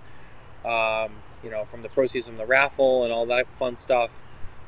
[0.66, 1.12] Um,
[1.44, 4.10] you know, from the proceeds from the raffle and all that fun stuff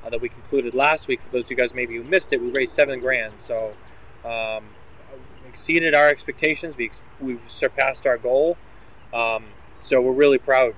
[0.04, 1.20] uh, that we concluded last week.
[1.22, 3.34] For those of you guys maybe who missed it, we raised seven grand.
[3.38, 3.74] So
[4.24, 4.64] um,
[5.48, 6.76] exceeded our expectations.
[6.76, 8.56] We ex- we surpassed our goal.
[9.12, 9.46] Um,
[9.80, 10.74] so we're really proud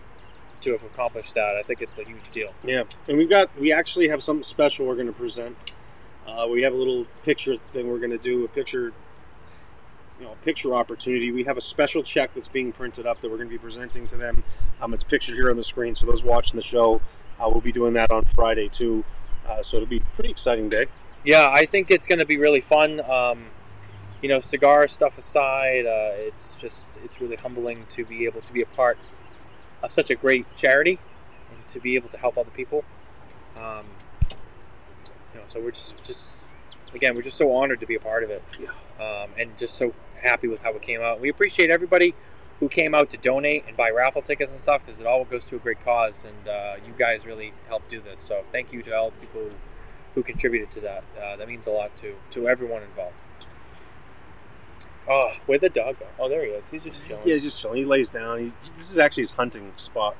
[0.63, 1.57] to have accomplished that.
[1.57, 2.53] I think it's a huge deal.
[2.65, 5.77] Yeah, and we've got we actually have something special we're gonna present.
[6.27, 8.93] Uh, we have a little picture thing we're gonna do a picture,
[10.21, 11.33] you know, picture opportunity.
[11.33, 14.17] We have a special check that's being printed up that we're gonna be presenting to
[14.17, 14.45] them.
[14.81, 17.01] Um, it's pictured here on the screen, so those watching the show,
[17.41, 19.03] uh, we'll be doing that on Friday too.
[19.47, 20.87] Uh, so it'll be a pretty exciting day.
[21.25, 23.01] Yeah, I think it's going to be really fun.
[23.01, 23.47] Um,
[24.23, 28.53] you know, cigar stuff aside, uh, it's just it's really humbling to be able to
[28.53, 28.99] be a part
[29.83, 30.99] of such a great charity
[31.51, 32.85] and to be able to help other people.
[33.57, 33.87] Um,
[35.35, 36.43] you know, so we're just just
[36.95, 38.43] again, we're just so honored to be a part of it,
[39.01, 41.21] um, and just so happy with how it came out.
[41.21, 42.15] We appreciate everybody
[42.61, 45.47] who came out to donate and buy raffle tickets and stuff because it all goes
[45.47, 48.21] to a great cause, and uh, you guys really helped do this.
[48.23, 49.51] So thank you to all the people who
[50.15, 51.05] who contributed to that.
[51.21, 53.15] Uh, that means a lot to to everyone involved.
[55.09, 56.07] Oh, where'd the dog go?
[56.19, 56.71] Oh, there he is.
[56.71, 57.23] He's just chilling.
[57.27, 57.79] Yeah, he's just chilling.
[57.79, 58.39] He lays down.
[58.39, 60.17] He, this is actually his hunting spot.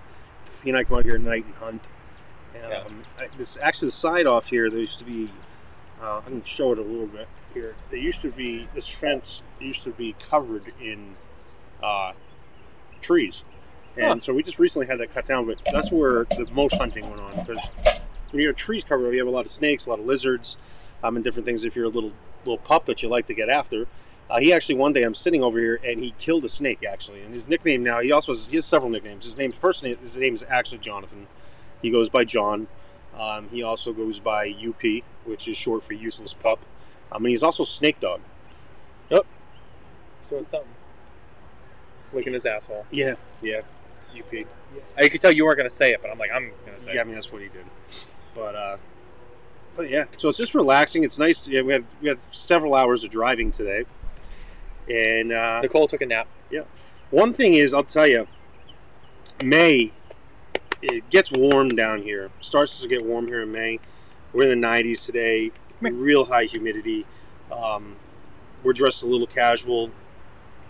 [0.65, 1.89] He and I come out here at night and hunt.
[2.65, 2.85] Um, Yeah.
[3.19, 4.71] I, this actually the side off here.
[4.71, 5.31] There used to be.
[6.01, 7.77] Uh, I can show it a little bit here.
[7.91, 11.15] There used to be this fence used to be covered in
[11.83, 12.13] uh,
[13.01, 13.45] trees,
[13.97, 14.21] and Huh.
[14.21, 15.47] so we just recently had that cut down.
[15.47, 17.69] But that's where the most hunting went on because
[18.31, 20.57] when you have trees covered, you have a lot of snakes, a lot of lizards,
[21.03, 21.65] um, and different things.
[21.65, 22.13] If you're a little
[22.45, 23.87] little pup that you like to get after.
[24.31, 27.21] Uh, he actually one day I'm sitting over here and he killed a snake actually,
[27.23, 29.25] and his nickname now he also has he has several nicknames.
[29.25, 31.27] His name first name his name is actually Jonathan.
[31.83, 32.69] He goes by John.
[33.19, 36.61] Um, he also goes by UP, which is short for useless pup.
[37.11, 38.21] Um, and he's also Snake Dog.
[40.31, 40.69] Doing something.
[42.13, 42.87] Licking his asshole.
[42.91, 43.61] Yeah, yeah,
[44.19, 44.47] UP.
[44.97, 47.03] I could tell you weren't gonna say it, but I'm like, I'm gonna say Yeah,
[47.03, 47.65] I mean that's what he did.
[48.35, 48.77] But uh,
[49.77, 51.05] but yeah, so it's just relaxing.
[51.05, 51.41] It's nice.
[51.41, 53.85] To, yeah, we had we had several hours of driving today,
[54.89, 56.29] and uh, Nicole took a nap.
[56.51, 56.63] Yeah,
[57.11, 58.29] one thing is, I'll tell you,
[59.45, 59.93] May,
[60.81, 62.31] it gets warm down here.
[62.41, 63.81] Starts to get warm here in May.
[64.33, 65.51] We're in the 90s today.
[65.81, 67.05] Real high humidity.
[67.51, 67.97] Um,
[68.63, 69.91] we're dressed a little casual,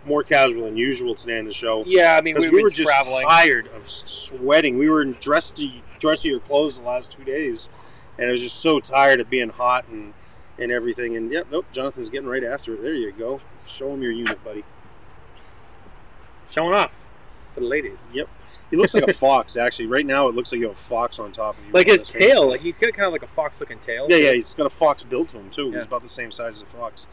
[0.04, 1.84] more casual than usual today in the show.
[1.86, 3.26] Yeah, I mean, we've we been were just traveling.
[3.26, 4.78] tired of sweating.
[4.78, 7.68] We were in dressy, dressier clothes the last two days,
[8.18, 10.14] and I was just so tired of being hot and,
[10.58, 11.16] and everything.
[11.16, 12.82] And yep, nope, Jonathan's getting right after it.
[12.82, 13.40] There you go.
[13.66, 14.64] Show him your unit, buddy.
[16.48, 16.92] Showing off
[17.54, 18.12] for the ladies.
[18.14, 18.28] Yep.
[18.70, 19.86] He looks like a fox, actually.
[19.86, 21.72] Right now, it looks like you have a fox on top of you.
[21.72, 24.06] Like his tail, like he's got kind of like a fox-looking tail.
[24.08, 25.70] Yeah, yeah, he's got a fox built to him too.
[25.70, 25.78] Yeah.
[25.78, 27.08] He's about the same size as a fox.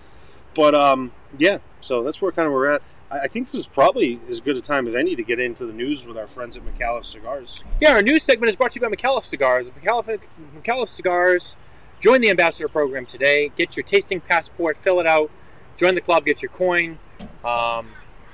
[0.57, 2.81] But um, yeah, so that's where kind of we're at.
[3.11, 5.71] I think this is probably as good a time as any to get into the
[5.71, 7.61] news with our friends at McAuliffe Cigars.
[7.79, 9.69] Yeah, our news segment is brought to you by McAuliffe Cigars.
[9.69, 10.19] McAuliffe,
[10.59, 11.55] McAuliffe Cigars.
[12.01, 13.49] Join the ambassador program today.
[13.55, 15.31] Get your tasting passport, fill it out,
[15.77, 16.99] join the club, get your coin.
[17.45, 17.87] Um,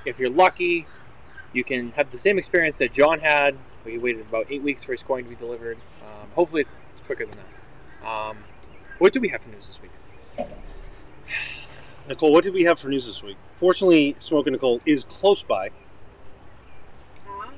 [0.04, 0.86] if you're lucky,
[1.52, 3.56] you can have the same experience that John had.
[3.84, 5.76] He waited about eight weeks for his coin to be delivered.
[6.02, 8.08] Um, hopefully, it's quicker than that.
[8.08, 8.38] Um,
[8.98, 9.90] what do we have for news this week?
[12.08, 13.36] Nicole, what did we have for news this week?
[13.56, 15.68] Fortunately, Smoking Nicole is close by.
[17.28, 17.54] Um,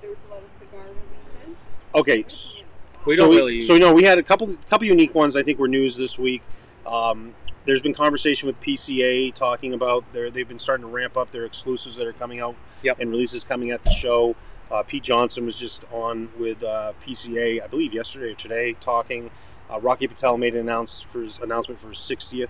[0.00, 0.80] there was a lot of cigar
[1.12, 1.78] releases.
[1.94, 3.06] Okay, Where's s- the other spot?
[3.06, 5.36] We so don't we, really- So no, we had a couple couple unique ones.
[5.36, 6.42] I think were news this week.
[6.86, 7.34] Um,
[7.66, 11.44] there's been conversation with PCA talking about their they've been starting to ramp up their
[11.44, 13.00] exclusives that are coming out Yep.
[13.00, 14.36] and releases coming at the show.
[14.70, 19.30] Uh, Pete Johnson was just on with uh, PCA, I believe yesterday or today, talking.
[19.70, 22.48] Uh, Rocky Patel made an announce for his announcement for his 60th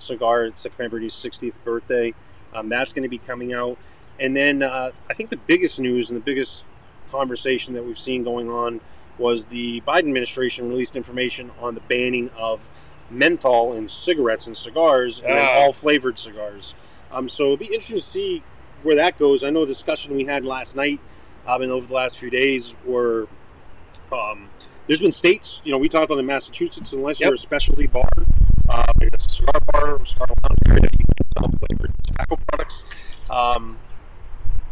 [0.00, 0.44] cigar.
[0.46, 2.14] It's the Cranberry's 60th birthday.
[2.54, 3.76] Um, that's going to be coming out.
[4.20, 6.64] And then uh, I think the biggest news and the biggest
[7.10, 8.80] conversation that we've seen going on
[9.18, 12.60] was the Biden administration released information on the banning of
[13.10, 15.52] menthol in cigarettes and cigars and Ah.
[15.58, 16.74] all flavored cigars.
[17.10, 18.42] Um, so it'll be interesting to see
[18.82, 19.42] where that goes.
[19.42, 21.00] I know a discussion we had last night
[21.46, 23.26] um, and over the last few days were
[24.12, 24.48] um,
[24.86, 28.08] there's been states, you know, we talked about in Massachusetts, unless you're a specialty bar,
[28.68, 32.84] uh, a cigar bar cigar lounge area, you can sell flavored tobacco products.
[33.30, 33.78] Um,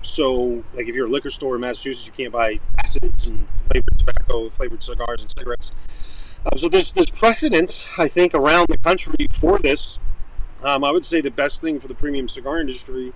[0.02, 3.98] so, like if you're a liquor store in Massachusetts, you can't buy acids and flavored
[3.98, 5.72] tobacco, flavored cigars and cigarettes.
[6.50, 9.98] Um, so there's there's precedence, I think, around the country for this.
[10.62, 13.12] Um, I would say the best thing for the premium cigar industry,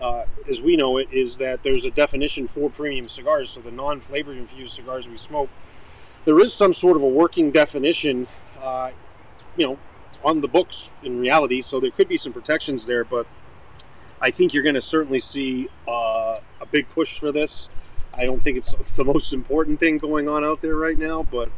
[0.00, 3.50] uh, as we know it, is that there's a definition for premium cigars.
[3.50, 5.48] So the non-flavored infused cigars we smoke,
[6.24, 8.28] there is some sort of a working definition,
[8.60, 8.90] uh,
[9.56, 9.78] you know,
[10.26, 11.62] on the books in reality.
[11.62, 13.26] So there could be some protections there, but
[14.20, 17.68] I think you're going to certainly see uh, a big push for this.
[18.12, 21.48] I don't think it's the most important thing going on out there right now, but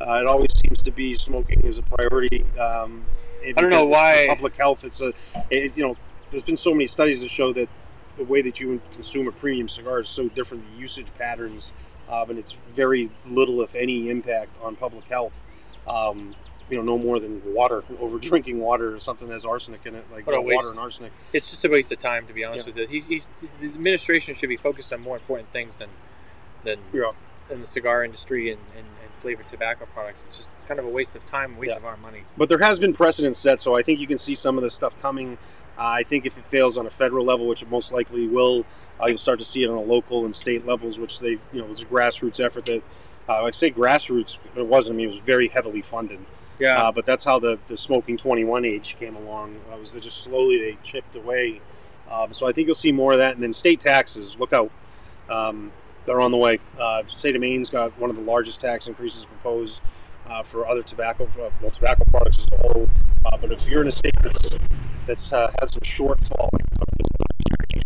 [0.00, 2.46] uh, it always seems to be smoking is a priority.
[2.58, 3.04] Um,
[3.44, 4.84] I don't know why- public health.
[4.84, 5.12] It's a,
[5.50, 5.96] it's you know,
[6.30, 7.68] there's been so many studies that show that
[8.16, 10.64] the way that you consume a premium cigar is so different.
[10.72, 11.72] The usage patterns,
[12.08, 15.42] um, and it's very little, if any, impact on public health.
[15.86, 16.34] Um,
[16.70, 19.94] you know, no more than water, over drinking water or something that has arsenic in
[19.94, 20.66] it, like water waste.
[20.70, 21.12] and arsenic.
[21.32, 22.74] It's just a waste of time, to be honest Yeah.
[22.74, 23.02] with you.
[23.02, 23.22] He, he,
[23.60, 25.88] the administration should be focused on more important things than
[26.64, 27.12] than Yeah.
[27.50, 30.24] in the cigar industry and, and, and flavored tobacco products.
[30.28, 31.78] It's just it's kind of a waste of time, a waste Yeah.
[31.78, 32.22] of our money.
[32.36, 34.74] But there has been precedent set, so I think you can see some of this
[34.74, 35.38] stuff coming.
[35.78, 38.66] Uh, I think if it fails on a federal level, which it most likely will,
[39.00, 41.60] uh, you'll start to see it on a local and state levels, which they, you
[41.62, 42.82] know, it's a grassroots effort that,
[43.28, 46.18] uh, I'd say grassroots, it wasn't, I mean, it was very heavily funded.
[46.58, 49.60] Yeah, Uh, but that's how the, the smoking 21 age came along.
[49.72, 51.60] Uh, was just slowly they chipped away.
[52.10, 53.34] Um, so I think you'll see more of that.
[53.34, 54.70] And then state taxes, look out.
[55.28, 55.72] Um,
[56.06, 56.58] they're on the way.
[56.78, 59.82] Uh, state of Maine's got one of the largest tax increases proposed
[60.26, 62.88] uh, for other tobacco, for, well, tobacco products as a whole.
[63.26, 64.50] Uh, but if you're in a state that's
[65.06, 66.48] that's uh, had some shortfall,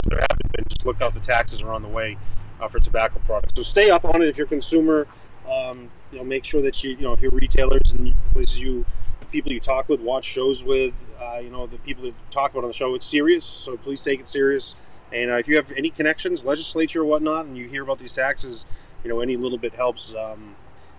[0.07, 1.15] there haven't been, just look out.
[1.15, 2.17] The taxes are on the way
[2.61, 3.55] uh, for tobacco products.
[3.57, 5.07] So stay up on it if you're a consumer.
[5.49, 8.85] Um, you know, make sure that you, you know, if you're retailers and places you,
[9.21, 12.53] the people you talk with, watch shows with, uh, you know, the people that talk
[12.53, 13.45] about on the show, it's serious.
[13.45, 14.77] So please take it serious.
[15.13, 18.13] And uh, if you have any connections, legislature or whatnot, and you hear about these
[18.13, 18.67] taxes,
[19.05, 20.15] you know, any little bit helps.
[20.15, 20.55] Um,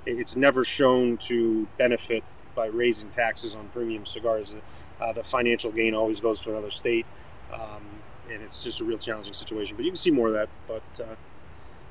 [0.06, 2.24] it- it's never shown to benefit
[2.56, 4.56] by raising taxes on premium cigars.
[5.00, 7.06] Uh, the financial gain always goes to another state,
[7.52, 7.84] um,
[8.30, 9.76] and it's just a real challenging situation.
[9.76, 10.50] But you can see more of that.
[10.68, 11.16] But uh,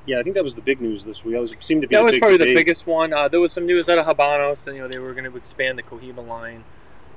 [0.05, 1.33] yeah, I think that was the big news this week.
[1.33, 3.13] That was seemed to be that was probably the biggest one.
[3.13, 5.37] Uh, there was some news out of Habanos, and you know they were going to
[5.37, 6.63] expand the Cohiba line,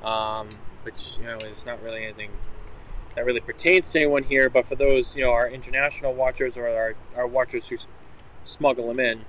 [0.05, 0.49] um,
[0.83, 2.31] which you know is not really anything
[3.17, 4.49] that really pertains to anyone here.
[4.49, 7.79] But for those you know our international watchers or our, our watchers who
[8.45, 9.25] smuggle them in,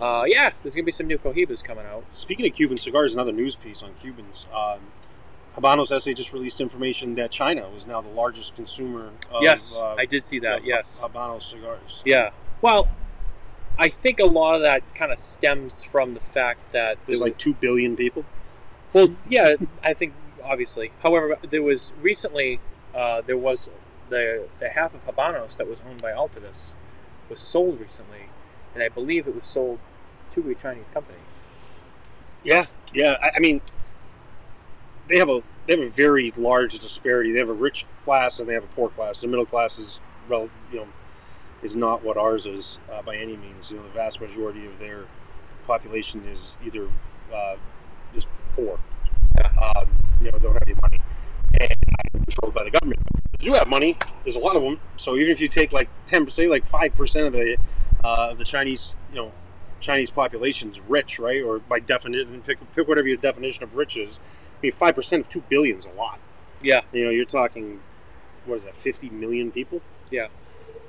[0.00, 2.04] uh, yeah, there's going to be some new Cohibas coming out.
[2.10, 4.46] Speaking of Cuban cigars, another news piece on Cubans.
[4.52, 4.80] Um,
[5.54, 9.94] Habanos SA just released information that China was now the largest consumer of yes, uh,
[9.96, 10.64] I did see that.
[10.64, 12.02] yes, Habanos cigars.
[12.04, 12.30] yeah.
[12.66, 12.88] Well,
[13.78, 17.28] I think a lot of that kind of stems from the fact that There's there
[17.28, 18.24] like two billion people.
[18.92, 20.90] Well, yeah, I think obviously.
[21.00, 22.58] However, there was recently
[22.92, 23.68] uh, there was
[24.08, 26.72] the the half of Habanos that was owned by Altadis
[27.30, 28.30] was sold recently,
[28.74, 29.78] and I believe it was sold
[30.32, 31.20] to a Chinese company.
[32.42, 33.14] Yeah, yeah.
[33.22, 33.60] I, I mean,
[35.06, 37.30] they have a they have a very large disparity.
[37.30, 39.20] They have a rich class and they have a poor class.
[39.20, 40.88] The middle class is, rel, you know,
[41.62, 43.70] is not what ours is uh, by any means.
[43.70, 45.04] You know, the vast majority of their
[45.66, 46.88] population is either
[47.32, 47.56] uh,
[48.14, 48.78] is poor,
[49.60, 49.88] um,
[50.20, 51.00] you know, don't have any money,
[51.60, 53.00] and controlled by the government.
[53.38, 53.96] They do have money.
[54.24, 54.80] There's a lot of them.
[54.96, 57.56] So even if you take like ten, say like five percent of the
[58.04, 59.32] uh, of the Chinese, you know,
[59.80, 61.42] Chinese population's rich, right?
[61.42, 64.20] Or by definition, pick pick whatever your definition of rich is.
[64.58, 66.20] I mean, five percent of two billion is a lot.
[66.62, 66.80] Yeah.
[66.92, 67.80] You know, you're talking,
[68.44, 69.80] what is that, 50 million people?
[70.10, 70.28] Yeah.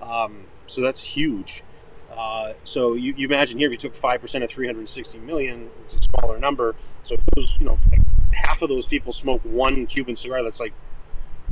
[0.01, 1.63] Um, so that's huge.
[2.11, 5.97] Uh, so you, you imagine here, if you took 5% of 360 million, it's a
[5.97, 6.75] smaller number.
[7.03, 7.77] So if those, you know,
[8.33, 10.73] half of those people smoke one Cuban cigar, that's like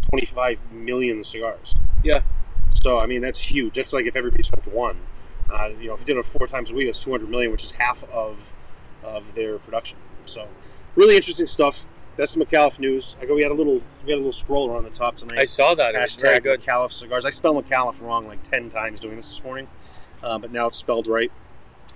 [0.10, 1.74] 25 million cigars.
[2.04, 2.22] Yeah.
[2.82, 3.76] So, I mean, that's huge.
[3.76, 4.98] That's like if everybody smoked one.
[5.50, 7.64] Uh, you know, if you did it four times a week, that's 200 million, which
[7.64, 8.54] is half of,
[9.04, 9.98] of their production.
[10.26, 10.48] So,
[10.96, 11.88] really interesting stuff.
[12.18, 13.16] That's the McAuliffe news.
[13.22, 13.36] I go.
[13.36, 13.82] We had a little.
[14.06, 15.40] We had a little scroller on the top tonight.
[15.40, 15.96] I saw that.
[15.96, 16.62] It was very Hashtag good.
[16.62, 17.26] McAuliffe cigars.
[17.26, 19.68] I spelled McAuliffe wrong like ten times doing this this morning,
[20.24, 21.32] uh, but now it's spelled right.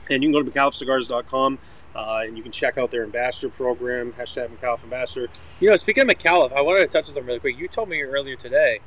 [0.10, 1.60] And you can go to McAuliffecigars.com
[1.96, 4.14] uh, and you can check out their ambassador program.
[4.14, 5.28] Hashtag McAuliffe ambassador.
[5.60, 7.58] You know, speaking of McAuliffe, I wanted to touch on something really quick.
[7.58, 8.80] You told me earlier today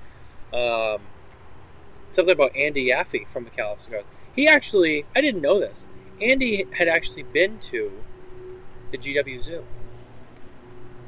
[0.53, 1.01] um,
[2.11, 4.05] something about Andy Yaffe from McAuliffe Cigars.
[4.35, 5.87] He actually, I didn't know this.
[6.21, 7.93] Andy had actually been to
[8.91, 9.65] the GW Zoo.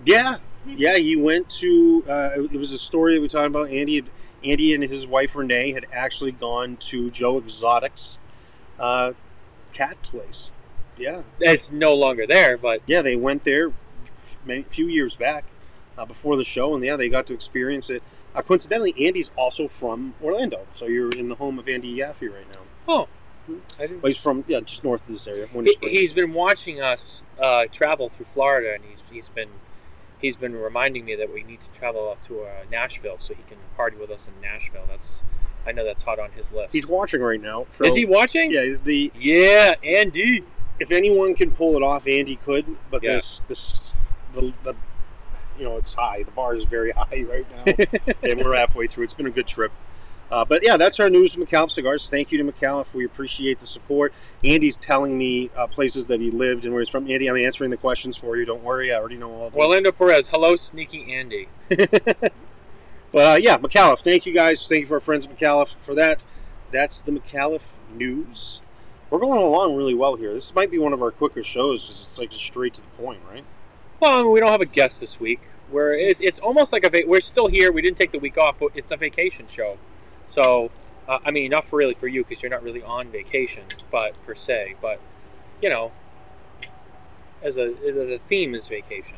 [0.05, 0.97] Yeah, yeah.
[0.97, 2.05] He went to.
[2.09, 3.71] Uh, it was a story that we talked about.
[3.71, 4.11] Andy, had,
[4.45, 8.19] Andy and his wife Renee had actually gone to Joe Exotic's
[8.79, 9.13] uh,
[9.73, 10.57] cat place.
[10.97, 13.03] Yeah, It's no longer there, but yeah.
[13.03, 13.73] They went there
[14.49, 15.45] a few years back
[15.99, 18.03] uh, before the show, and yeah, they got to experience it.
[18.35, 22.47] Uh, coincidentally, Andy's also from Orlando, so you're in the home of Andy Yaffe right
[22.53, 22.61] now.
[22.89, 23.09] oh,
[23.79, 24.03] I didn't.
[24.03, 25.47] Well, he's from yeah, just north of this area.
[25.53, 29.49] He, he's been watching us uh, travel through Florida, and he's he's been
[30.21, 33.43] he's been reminding me that we need to travel up to uh, Nashville so he
[33.49, 34.85] can party with us in Nashville.
[34.89, 35.23] That's
[35.67, 36.73] I know that's hot on his list.
[36.75, 37.67] He's watching right now.
[37.73, 38.51] So, Is he watching?
[38.51, 40.45] Yeah, the Yeah, Andy.
[40.79, 42.67] if anyone can pull it off, Andy could.
[42.91, 43.15] But Yeah.
[43.15, 43.97] this this
[44.35, 44.75] the, the
[45.59, 46.23] you know it's high.
[46.23, 49.05] The bar is very high right now, and we're halfway through.
[49.05, 49.73] It's been a good trip.
[50.31, 52.09] Uh, but yeah, that's our news with McAuliffe Cigars.
[52.09, 52.93] Thank you to McAuliffe.
[52.93, 54.13] We appreciate the support.
[54.43, 57.11] Andy's telling me uh, places that he lived and where he's from.
[57.11, 58.45] Andy, I'm answering the questions for you.
[58.45, 59.61] Don't worry, I already know all of them.
[59.61, 60.29] Orlando Perez.
[60.29, 61.49] Hello, sneaky Andy.
[63.15, 64.01] But uh, yeah, McAuliffe.
[64.01, 64.67] Thank you guys.
[64.67, 66.27] Thank you for our friends at McAuliffe for that.
[66.73, 68.61] That's the McAuliffe news.
[69.09, 70.35] We're going along really well here.
[70.35, 72.89] This might be one of our quicker shows because it's like just straight to the
[73.01, 73.45] point, right?
[74.01, 75.41] Well, I mean, we don't have a guest this week.
[75.71, 77.71] We're it's, it's almost like a va- we're still here.
[77.71, 79.79] We didn't take the week off, but it's a vacation show.
[80.29, 80.71] So,
[81.09, 84.19] uh, I mean, not for really for you because you're not really on vacation, but
[84.27, 84.75] per se.
[84.81, 85.01] But
[85.63, 85.93] you know,
[87.43, 89.17] as a the theme is vacation.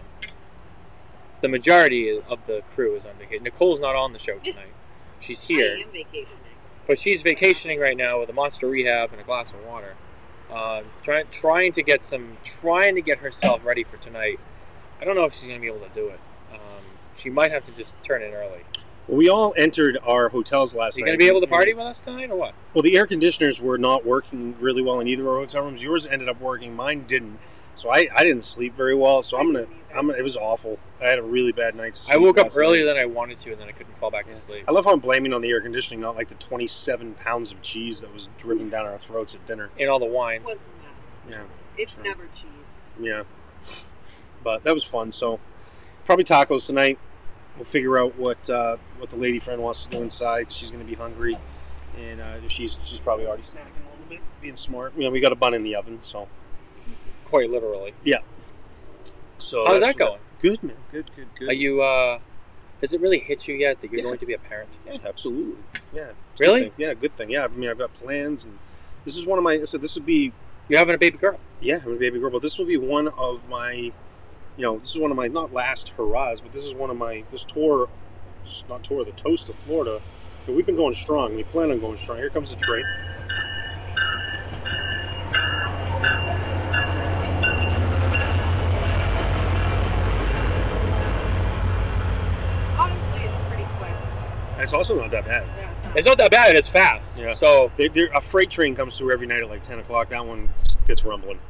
[1.43, 3.45] The majority of the crew is on vacation.
[3.45, 4.73] Nicole's not on the show tonight.
[5.21, 6.39] She's here, I am vacationing.
[6.87, 9.95] but she's vacationing right now with a monster rehab and a glass of water.
[10.51, 14.39] Uh, trying trying to get some trying to get herself ready for tonight.
[15.01, 16.21] I don't know if she's gonna be able to do it.
[16.53, 16.83] Um,
[17.17, 18.65] she might have to just turn in early.
[19.09, 21.11] Well, we all entered our hotels last Are you night.
[21.13, 22.55] gonna be able to party with us tonight or what?
[22.75, 25.83] Well, the air conditioners were not working really well in either of our hotel rooms.
[25.83, 26.75] Yours ended up working.
[26.75, 27.39] Mine didn't.
[27.75, 29.23] So I, I didn't sleep very well.
[29.23, 30.79] So I'm gonna I'm gonna, it was awful.
[31.01, 32.15] I had a really bad night's sleep.
[32.17, 32.95] I woke up earlier night.
[32.95, 34.35] than I wanted to, and then I couldn't fall back Yeah.
[34.35, 34.65] to sleep.
[34.67, 37.61] I love how I'm blaming on the air conditioning, not like the 27 pounds of
[37.63, 39.71] cheese that was driven down our throats at dinner.
[39.79, 40.41] And all the wine.
[40.41, 40.71] It wasn't
[41.31, 41.37] that.
[41.39, 41.45] Yeah,
[41.83, 42.05] It's Sure.
[42.05, 42.91] never cheese.
[42.99, 43.23] yeah.
[44.43, 45.13] But that was fun.
[45.13, 45.39] So
[46.07, 46.99] probably tacos tonight.
[47.57, 50.53] We'll figure out what uh, what the lady friend wants to do inside.
[50.53, 51.37] She's going to be hungry,
[51.99, 54.93] and uh, she's she's probably already snacking a little bit, being smart.
[54.97, 56.29] You know, we got a bun in the oven, so
[57.25, 57.93] Quite literally.
[58.05, 58.19] Yeah.
[59.39, 60.21] So How's that going?
[60.41, 61.49] Good man, good, good, good.
[61.51, 61.83] Are you?
[61.83, 62.19] uh
[62.83, 64.05] Has it really hit you yet that you're Yeah.
[64.07, 64.69] going to be a parent?
[64.87, 65.61] Yeah, absolutely.
[65.95, 66.09] Yeah.
[66.39, 66.65] Really?
[66.65, 66.73] good.
[66.77, 67.31] Yeah, good thing.
[67.31, 68.59] Yeah, I mean, I've got plans, and
[69.05, 69.65] this is one of my.
[69.65, 70.33] So this would be,
[70.69, 71.39] You're having a baby girl.
[71.61, 73.93] yeah, I'm a baby girl, but this will be one of my,
[74.57, 76.97] you know, this is one of my not last hurrahs, but this is one of
[76.97, 77.89] my this tour,
[78.69, 79.99] not tour, the toast of Florida.
[80.47, 81.37] But we've been going strong.
[81.37, 82.19] We plan on going strong.
[82.19, 82.85] Here comes the train.
[92.79, 93.93] Honestly, it's pretty quick.
[94.59, 95.47] It's also not that bad.
[95.59, 95.97] Yeah, it's not.
[95.97, 96.57] It's not that bad.
[96.57, 97.19] It's fast.
[97.19, 97.35] Yeah.
[97.35, 100.09] So They, a freight train comes through every night at like ten o'clock.
[100.11, 100.49] That one
[100.87, 101.41] gets rumbling.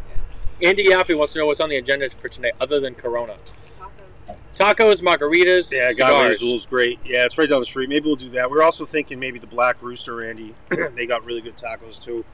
[0.62, 3.37] Andy Yaffe wants to know what's on the agenda for tonight, other than Corona.
[3.75, 4.40] Tacos.
[4.55, 5.99] Tacos, margaritas, Yeah, cigars.
[5.99, 6.99] Agave Azul's great.
[7.05, 7.88] Yeah, it's right down the street.
[7.88, 8.51] Maybe we'll do that.
[8.51, 10.55] We're also thinking maybe the Black Rooster, Andy.
[10.95, 12.25] they got really good tacos too,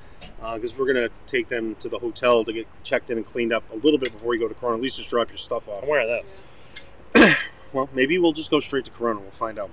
[0.54, 3.64] because we're gonna take them to the hotel to get checked in and cleaned up
[3.72, 4.76] a little bit before you go to Corona.
[4.76, 5.82] At least just drop your stuff off.
[5.82, 6.22] I'm wearing
[7.14, 7.36] this.
[7.72, 9.20] Well, maybe we'll just go straight to Corona.
[9.20, 9.70] We'll find out.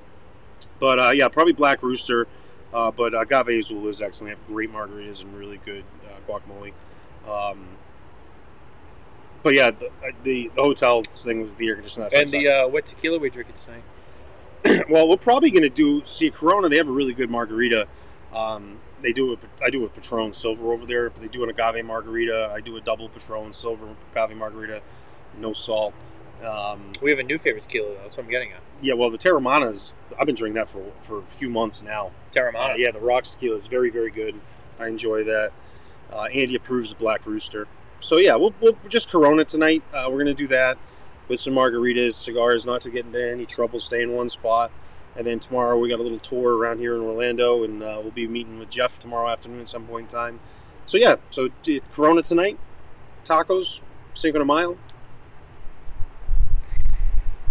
[0.80, 2.28] But uh, yeah, probably Black Rooster.
[2.74, 4.30] Uh, but Agave Azul is excellent.
[4.34, 6.72] They have great margaritas and really good uh, guacamole.
[7.28, 7.66] Um,
[9.44, 12.10] but yeah, the, uh, the the hotel thing was the air conditioning.
[12.14, 14.86] And the uh, what tequila we drinking tonight?
[14.90, 16.70] well, we're probably going to do see Corona.
[16.70, 17.88] They have a really good margarita.
[18.34, 19.40] Um, they do it.
[19.64, 22.52] I do a Patron Silver over there, but they do an agave margarita.
[22.54, 24.82] I do a double Patron Silver agave margarita,
[25.38, 25.94] no salt.
[26.44, 27.90] Um, We have a new favorite tequila.
[27.96, 28.02] though.
[28.04, 28.60] That's what I'm getting at.
[28.82, 29.94] yeah, well, the Teremana's.
[30.18, 32.12] I've been drinking that for for a few months now.
[32.32, 32.72] Terramana.
[32.72, 34.40] Uh, yeah, the Rocks tequila is very very good.
[34.80, 35.52] I enjoy that.
[36.12, 37.68] Uh, Andy approves the Black Rooster.
[38.00, 39.84] So yeah, we'll, we'll just Corona tonight.
[39.94, 40.78] Uh, we're gonna do that
[41.28, 43.80] with some margaritas, cigars, not to get into any trouble.
[43.80, 44.72] Stay in one spot.
[45.16, 48.12] And then tomorrow we got a little tour around here in Orlando, and uh, we'll
[48.12, 50.40] be meeting with Jeff tomorrow afternoon at some point in time.
[50.86, 52.58] So yeah, so d- Corona tonight,
[53.26, 53.82] tacos,
[54.14, 54.78] Cinco de Mayo.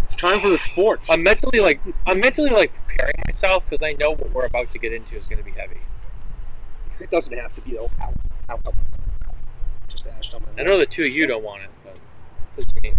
[0.05, 1.11] It's time for the sports.
[1.11, 4.79] I'm mentally like I'm mentally like preparing myself because I know what we're about to
[4.79, 5.79] get into is going to be heavy.
[7.01, 7.91] It doesn't have to be though.
[8.01, 8.13] Ow,
[8.51, 8.73] ow, ow.
[10.19, 12.01] Just on my I know the two of you don't want it, but
[12.57, 12.93] this is me.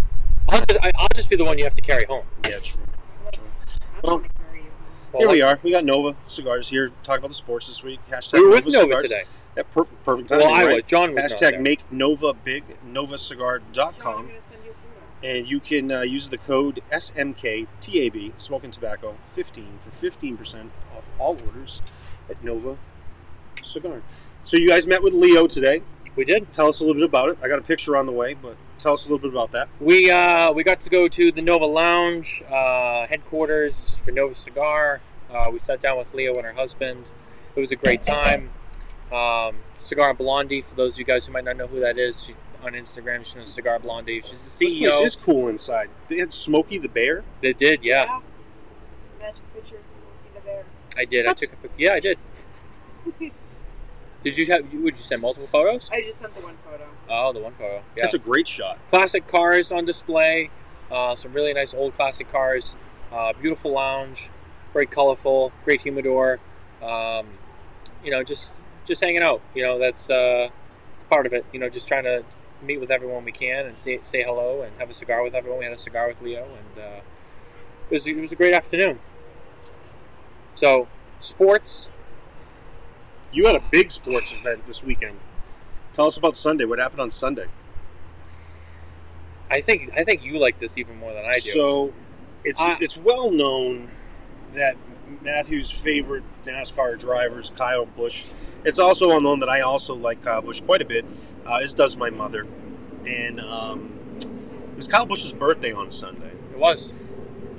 [0.50, 2.26] I'll just I, I'll just be the one you have to carry home.
[2.48, 2.82] Yeah, true.
[3.34, 3.44] true.
[4.02, 4.72] Well, don't want to carry you home.
[5.14, 5.60] Well, Here we are.
[5.64, 6.92] We got Nova cigars here.
[7.04, 8.00] Talk about the sports this week.
[8.10, 9.04] Hashtag We were with Nova Nova cigars.
[9.04, 9.24] today.
[9.58, 10.40] Yeah, perfect, perfect time.
[10.40, 10.76] Well, I right?
[10.78, 10.84] was.
[10.88, 11.62] John was not Hashtag there.
[11.62, 12.64] make Nova big.
[12.68, 14.26] John, I'm Novacigar.com.
[14.28, 15.38] going to send you a photo.
[15.38, 21.38] And you can uh, use the code SMKTAB, smoking tobacco 15 for 15% off all
[21.46, 21.82] orders
[22.30, 22.78] at Nova
[23.62, 24.02] Cigar.
[24.46, 25.82] So you guys met with Leo today.
[26.16, 26.52] We did.
[26.52, 27.38] Tell us a little bit about it.
[27.42, 29.70] I got a picture on the way, but tell us a little bit about that.
[29.80, 35.02] We uh, we got to go to the Nova Lounge uh, headquarters for Nova Cigar.
[35.32, 37.12] Uh, we sat down with Leo and her husband.
[37.56, 38.50] It was a great time.
[39.12, 42.24] Um, Cigar Blondie, for those of you guys who might not know who that is,
[42.24, 44.22] she, on Instagram she's knows Cigar Blondie.
[44.24, 44.82] She's the CEO.
[44.82, 45.90] This place is cool inside.
[46.10, 47.24] They had Smokey the Bear.
[47.42, 48.20] They did, yeah.
[49.20, 50.66] Magic picture of Smokey the Bear.
[50.98, 51.26] I did.
[51.26, 51.38] What?
[51.38, 51.72] I took a pic.
[51.78, 52.18] Yeah, I did.
[54.24, 54.64] Did you have?
[54.74, 55.88] Would you send multiple photos?
[55.92, 56.88] I just sent the one photo.
[57.10, 57.76] Oh, the one photo.
[57.96, 58.04] Yeah.
[58.04, 58.78] That's a great shot.
[58.90, 60.50] classic cars on display.
[60.92, 62.82] Uh, some really nice old classic cars.
[63.12, 64.30] Uh, beautiful lounge,
[64.74, 66.40] very colorful, great humidor.
[66.84, 67.26] Um,
[68.04, 68.56] you know, just
[68.86, 69.42] just hanging out.
[69.56, 70.50] You know, that's uh,
[71.10, 71.46] part of it.
[71.54, 72.24] You know, just trying to
[72.62, 75.60] meet with everyone we can and say say hello and have a cigar with everyone.
[75.60, 77.00] We had a cigar with Leo, and uh,
[77.90, 79.00] it was it was a great afternoon.
[80.56, 80.88] So,
[81.22, 81.88] sports.
[83.32, 85.18] You had a big sports event this weekend.
[85.94, 86.66] Tell us about Sunday.
[86.66, 87.46] What happened on Sunday?
[89.52, 91.50] I think I think you like this even more than I do.
[91.52, 91.94] So,
[92.44, 93.90] it's I- it's well known
[94.54, 94.76] that
[95.22, 98.26] Matthew's favorite NASCAR driver is Kyle Busch.
[98.64, 101.06] It's also well known that I also like Kyle Busch quite a bit,
[101.46, 102.46] uh, as does my mother.
[103.08, 106.92] And um, it was Kyle Busch's birthday on Sunday, it was.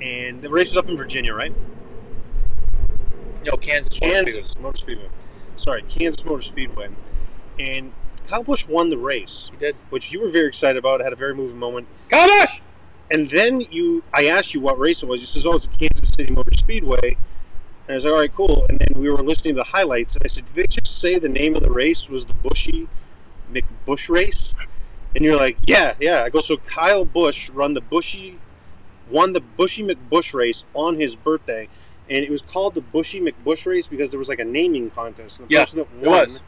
[0.01, 1.53] and the race was up in Virginia, right?
[3.43, 3.97] No, Kansas.
[3.99, 5.09] Kansas Motor Speedway.
[5.61, 6.89] Sorry, Kansas Motor Speedway.
[7.59, 7.93] And
[8.25, 9.75] Kyle Busch won the race, He did.
[9.91, 11.01] which you were very excited about.
[11.01, 11.87] Had a very moving moment.
[12.09, 12.61] Kabosh!
[13.11, 15.21] And then you, I asked you what race it was.
[15.21, 17.15] You says, "Oh, it's a Kansas City Motor Speedway."
[17.87, 20.15] And I was like, "All right, cool." And then we were listening to the highlights,
[20.15, 22.87] and I said, "Did they just say the name of the race was the Buschy
[23.53, 24.55] McBusch race?"
[25.15, 28.37] And you're like, "Yeah, yeah." I go, "So Kyle Busch run the Buschy,
[29.11, 31.67] won the Buschy McBusch race on his birthday,
[32.09, 35.39] and it was called the Buschy McBusch race because there was like a naming contest,
[35.39, 36.41] and the Yeah, person that won was.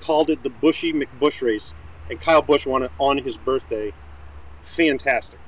[0.00, 1.74] called it the Buschy McBusch race,
[2.10, 3.92] and Kyle Busch won it on his birthday.
[4.62, 5.40] Fantastic."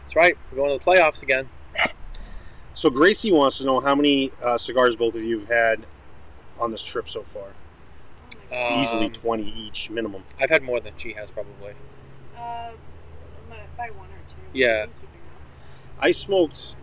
[0.00, 0.36] That's right.
[0.50, 1.48] We're going to the playoffs again.
[2.74, 5.86] So Gracie wants to know how many uh, cigars both of you have had
[6.58, 7.48] on this trip so far.
[8.50, 10.24] Oh Easily Um, twenty each minimum.
[10.40, 11.74] I've had more than she has probably.
[12.34, 12.70] Uh,
[13.76, 14.36] by one or two.
[14.54, 14.84] Yeah.
[14.84, 15.42] I'm keeping up.
[16.00, 16.76] I smoked.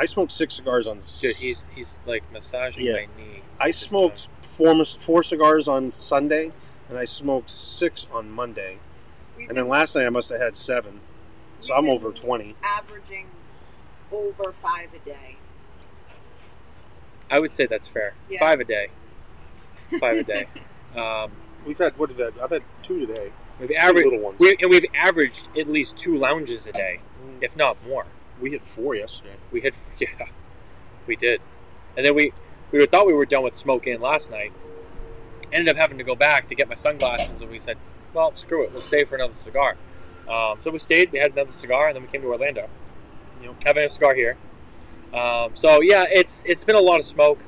[0.00, 0.98] I smoked six cigars on.
[0.98, 2.92] s- Dude, he's he's like massaging Yeah.
[2.94, 3.42] my knee.
[3.60, 6.52] I this smoked four four cigars on Sunday,
[6.88, 8.78] and I smoked six on Monday.
[9.36, 11.00] We've And then last night I must have had seven.
[11.60, 12.56] So I'm over twenty.
[12.62, 13.26] averaging
[14.10, 15.36] over five a day.
[17.30, 18.14] I would say that's fair.
[18.28, 18.40] Yeah.
[18.40, 18.88] Five a day.
[20.00, 20.46] Five a day.
[20.96, 21.30] Um,
[21.64, 22.34] We've had what have we had?
[22.42, 23.30] I've had two today.
[23.60, 24.40] we've Two averaged, little ones.
[24.40, 26.98] we, and we've averaged at least two lounges a day,
[27.40, 28.06] if not more.
[28.40, 29.34] We hit four yesterday.
[29.52, 30.26] We hit, yeah,
[31.06, 31.40] we did,
[31.96, 32.32] and then we
[32.72, 34.52] we thought we were done with smoking last night.
[35.52, 37.76] Ended up having to go back to get my sunglasses, and we said,
[38.14, 39.76] "Well, screw it, we'll stay for another cigar."
[40.28, 41.10] Um, so we stayed.
[41.10, 42.68] We had another cigar, and then we came to Orlando,
[43.42, 43.54] Yep.
[43.64, 44.36] having a cigar here.
[45.12, 47.40] Um, so yeah, it's it's been a lot of smoke.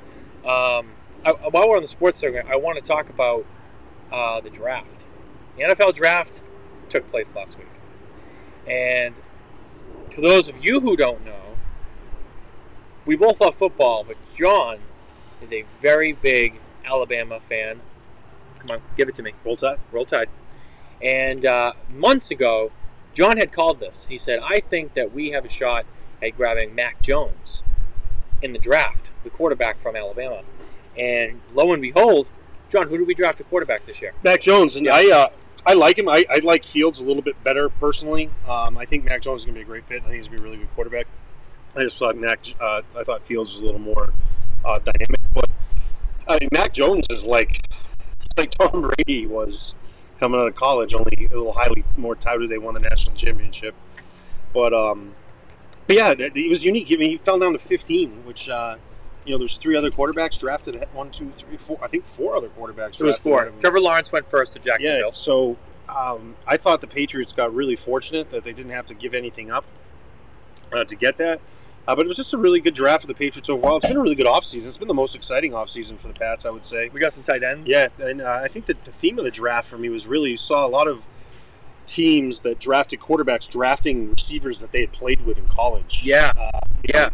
[0.44, 0.90] Um,
[1.24, 3.46] I, while we're on the sports segment, I want to talk about
[4.10, 5.04] uh, the draft.
[5.56, 6.42] The NFL draft
[6.88, 7.68] took place last week,
[8.66, 9.18] and
[10.14, 11.56] for those of you who don't know,
[13.04, 14.78] we both love football, but John
[15.42, 17.80] is a very big Alabama fan.
[18.60, 19.32] Come on, give it to me.
[19.44, 19.78] Roll Tide.
[19.90, 20.28] Roll Tide.
[21.02, 22.70] And uh, months ago,
[23.12, 24.06] John had called this.
[24.06, 25.84] He said, I think that we have a shot
[26.22, 27.62] at grabbing Mac Jones
[28.40, 30.42] in the draft, the quarterback from Alabama.
[30.96, 32.28] And lo and behold,
[32.68, 34.12] John, who did we draft a quarterback this year?
[34.22, 35.28] Mac Jones, and I uh,
[35.64, 36.08] I like him.
[36.08, 38.30] I, I like Fields a little bit better personally.
[38.48, 40.02] Um, I think Mac Jones is going to be a great fit.
[40.02, 41.06] I think he's going to be a really good quarterback.
[41.76, 42.40] I just thought Mac.
[42.60, 44.12] Uh, I thought Fields was a little more
[44.64, 45.48] uh, dynamic, but
[46.28, 47.66] I mean Mac Jones is like
[48.36, 49.74] like Tom Brady was
[50.18, 52.50] coming out of college, only a little highly more touted.
[52.50, 53.74] They won the national championship,
[54.52, 55.14] but um,
[55.86, 56.88] but yeah, it was unique.
[56.90, 58.76] I mean, he fell down to 15, which uh,
[59.24, 60.84] you know, there's three other quarterbacks drafted.
[60.92, 61.78] One, two, three, four.
[61.82, 63.00] I think four other quarterbacks.
[63.00, 63.36] It was four.
[63.38, 63.60] ahead of him.
[63.60, 64.98] Trevor Lawrence went first to Jacksonville.
[65.06, 65.56] Yeah, so
[65.88, 69.50] um, I thought the Patriots got really fortunate that they didn't have to give anything
[69.50, 69.64] up
[70.72, 71.40] uh, to get that.
[71.86, 73.76] Uh, but it was just a really good draft for the Patriots overall.
[73.76, 74.66] It's been a really good offseason.
[74.66, 76.88] It's been the most exciting offseason for the Pats, I would say.
[76.90, 77.68] We got some tight ends.
[77.68, 80.30] Yeah, and uh, I think that the theme of the draft for me was really
[80.30, 81.04] you saw a lot of
[81.86, 86.02] teams that drafted quarterbacks drafting receivers that they had played with in college.
[86.04, 86.32] Yeah.
[86.36, 87.06] Uh, Yeah.
[87.06, 87.10] uh,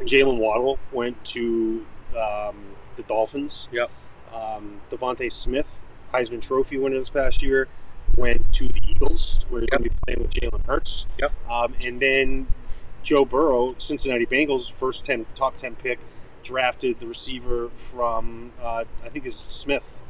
[0.00, 1.84] Jaylen Waddle went to
[2.18, 2.56] um,
[2.96, 3.68] the Dolphins.
[3.72, 3.90] Yep.
[4.32, 5.68] Um, DeVonta Smith,
[6.12, 7.68] Heisman Trophy winner this past year,
[8.16, 11.06] went to the Eagles, where he's going to be playing with Jalen Hurts.
[11.18, 11.32] Yep.
[11.48, 12.48] Um, and then
[13.02, 15.98] Joe Burrow, Cincinnati Bengals, first ten top ten pick,
[16.42, 20.00] drafted the receiver from uh, I think it's Smith.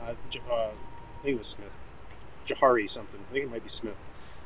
[0.00, 0.14] Uh,
[0.50, 1.72] uh, I think it was Smith.
[2.46, 3.20] Jahari something.
[3.30, 3.96] I think it might be Smith.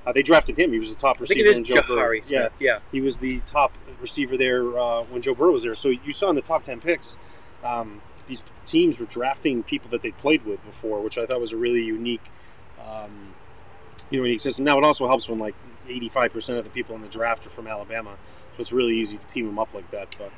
[0.06, 0.72] Uh, they drafted him.
[0.72, 2.16] He was the top receiver in Joe Burrow.
[2.18, 2.52] Jahari Yeah, Smith.
[2.60, 2.78] Yeah.
[2.92, 5.74] he was the top receiver there uh, when Joe Burrow was there.
[5.74, 7.18] So you saw in the top ten picks,
[7.62, 11.52] um, these teams were drafting people that they played with before, which I thought was
[11.52, 12.22] a really unique,
[12.86, 13.34] um,
[14.10, 14.64] you know, unique system.
[14.64, 15.54] Now it also helps when like
[15.88, 18.16] eighty-five percent of the people in the draft are from Alabama,
[18.56, 20.14] so it's really easy to team them up like that.
[20.18, 20.32] But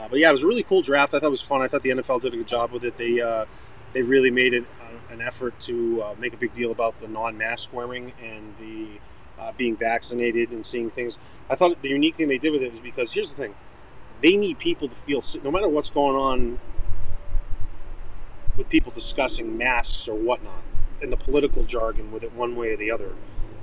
[0.00, 1.14] uh, but yeah, it was a really cool draft.
[1.14, 1.62] I thought it was fun.
[1.62, 2.96] I thought the NFL did a good job with it.
[2.96, 3.44] They uh,
[3.94, 7.08] they really made it uh, an effort to uh, make a big deal about the
[7.08, 8.88] non-mask wearing and the
[9.38, 11.18] uh, being vaccinated and seeing things.
[11.48, 13.54] I thought the unique thing they did with it was because here's the thing:
[14.20, 16.58] they need people to feel no matter what's going on
[18.56, 20.62] with people discussing masks or whatnot
[21.02, 23.12] and the political jargon with it one way or the other.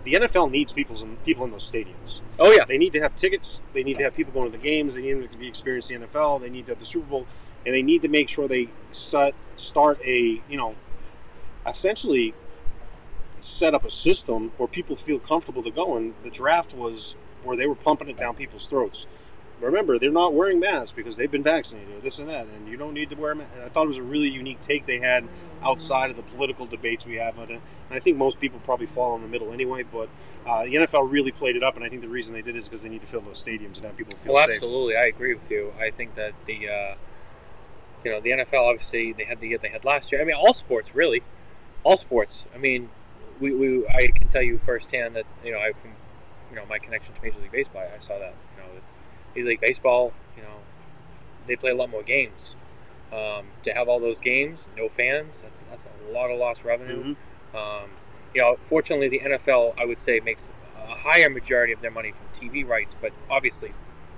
[0.04, 2.22] The NFL needs people in, people in those stadiums.
[2.40, 2.66] Oh yeah.
[2.66, 3.62] They need to have tickets.
[3.74, 4.96] They need to have people going to the games.
[4.96, 6.42] They need to be experiencing the NFL.
[6.42, 7.28] They need to have the Super Bowl,
[7.66, 10.76] and they need to make sure they start start a you know,
[11.66, 12.34] essentially
[13.40, 15.98] set up a system where people feel comfortable to go.
[15.98, 19.08] And the draft was where they were pumping it down people's throats.
[19.60, 22.78] Remember, they're not wearing masks because they've been vaccinated or this and that, and you
[22.78, 23.54] don't need to wear masks.
[23.54, 25.24] And I thought it was a really unique take they had
[25.62, 27.50] outside of the political debates we have on it.
[27.52, 30.10] And I think most people probably fall in the middle anyway, but
[30.48, 32.68] uh, the NFL really played it up, and I think the reason they did is
[32.68, 34.56] because they need to fill those stadiums and have people feel Well, safe.
[34.56, 35.72] absolutely, I agree with you.
[35.80, 36.96] I think that the, uh,
[38.04, 40.22] you know, the NFL obviously they had the year they had last year.
[40.22, 41.22] I mean, all sports really,
[41.84, 42.46] all sports.
[42.54, 42.90] I mean,
[43.40, 45.92] we, we I can tell you firsthand that you know I from
[46.50, 48.70] you know my connection to Major League Baseball, I saw that you know
[49.36, 50.58] Major League Baseball, you know,
[51.48, 52.56] they play a lot more games.
[53.12, 57.14] Um, to have all those games, no fans, that's that's a lot of lost revenue.
[57.54, 57.56] Mhm.
[57.84, 57.90] Um,
[58.34, 62.12] you know, fortunately, the NFL, I would say, makes a higher majority of their money
[62.12, 63.72] from TV rights, but obviously,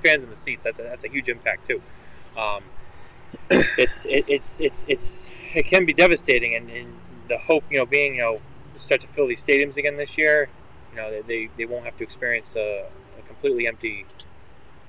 [0.04, 1.82] fans in the seats, that's a, that's a huge impact too.
[2.38, 2.64] Um,
[3.50, 6.94] it's it, it's it's it's it can be devastating, and, and
[7.30, 8.38] the hope, you know, being you know
[8.78, 10.50] start to fill these stadiums again this year,
[10.92, 12.86] you know, they, they, won't have to experience a,
[13.18, 14.06] a completely empty.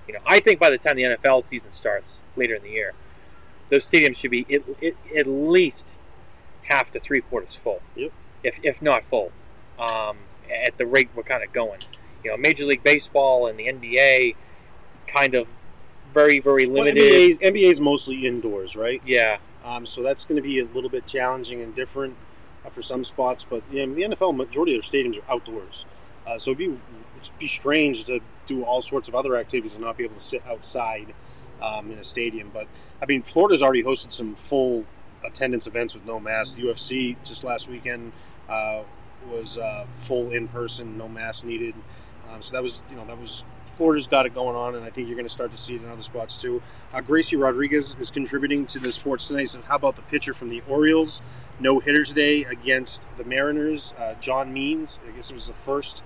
[0.07, 2.93] You know, I think by the time the NFL season starts later in the year,
[3.71, 5.99] those stadiums should be at, at, at least
[6.63, 7.81] half to three quarters full.
[7.97, 8.13] Yep.
[8.43, 9.33] If, if not full,
[9.79, 10.19] um,
[10.51, 11.81] at the rate we're kind of going.
[12.23, 14.35] You know, Major League Baseball and the NBA,
[15.07, 15.47] kind of
[16.15, 17.03] very very limited.
[17.03, 19.03] NBA, NBA is mostly indoors, right?
[19.05, 22.17] yeah, Um, so that's going to be a little bit challenging and different
[22.65, 23.45] uh, for some spots.
[23.45, 25.85] But you know, the NFL majority of their stadiums are outdoors,
[26.27, 26.79] uh, so it'd be
[27.21, 30.21] it'd be strange to do all sorts of other activities and not be able to
[30.21, 31.13] sit outside
[31.61, 32.51] um, in a stadium.
[32.53, 32.67] But
[33.03, 34.85] I mean, Florida's already hosted some full
[35.25, 36.57] attendance events with no mask.
[36.57, 38.13] The UFC just last weekend
[38.49, 38.83] uh,
[39.31, 41.75] was uh, full in person, no mask needed.
[42.31, 43.45] Um, so that was you know that was
[43.75, 45.83] Florida's got it going on, and I think you're going to start to see it
[45.83, 46.63] in other spots too.
[46.93, 49.41] Uh, Gracie Rodriguez is contributing to the sports tonight.
[49.41, 51.23] He says, "How about the pitcher from the Orioles?
[51.61, 53.95] No hitter today against the Mariners.
[53.99, 54.99] Uh, John Means.
[55.07, 56.03] I guess it was the first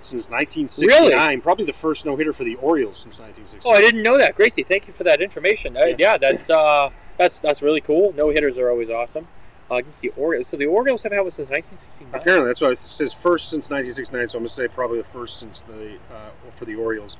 [0.00, 1.40] since 1969.
[1.40, 3.72] Probably the first no hitter for the Orioles since 1969.
[3.72, 4.62] Oh, I didn't know that, Gracie.
[4.64, 5.76] Thank you for that information.
[5.76, 5.94] Uh, Yeah.
[5.98, 8.12] yeah, that's uh, that's that's really cool.
[8.16, 9.26] No hitters are always awesome.
[9.72, 12.20] Uh, against the Orioles, so the Orioles have had one since 1969.
[12.20, 14.28] Apparently, that's why it says first since 1969.
[14.28, 17.16] So I'm going to say probably the first since the uh, for the Orioles.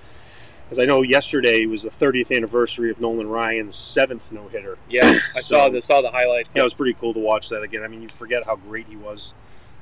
[0.64, 4.76] Because I know yesterday was the 30th anniversary of Nolan Ryan's seventh no hitter.
[4.88, 6.54] Yeah, I So- saw the saw the highlights.
[6.54, 7.82] Yeah, it was pretty cool to watch that again.
[7.82, 9.32] I mean, you forget how great he was.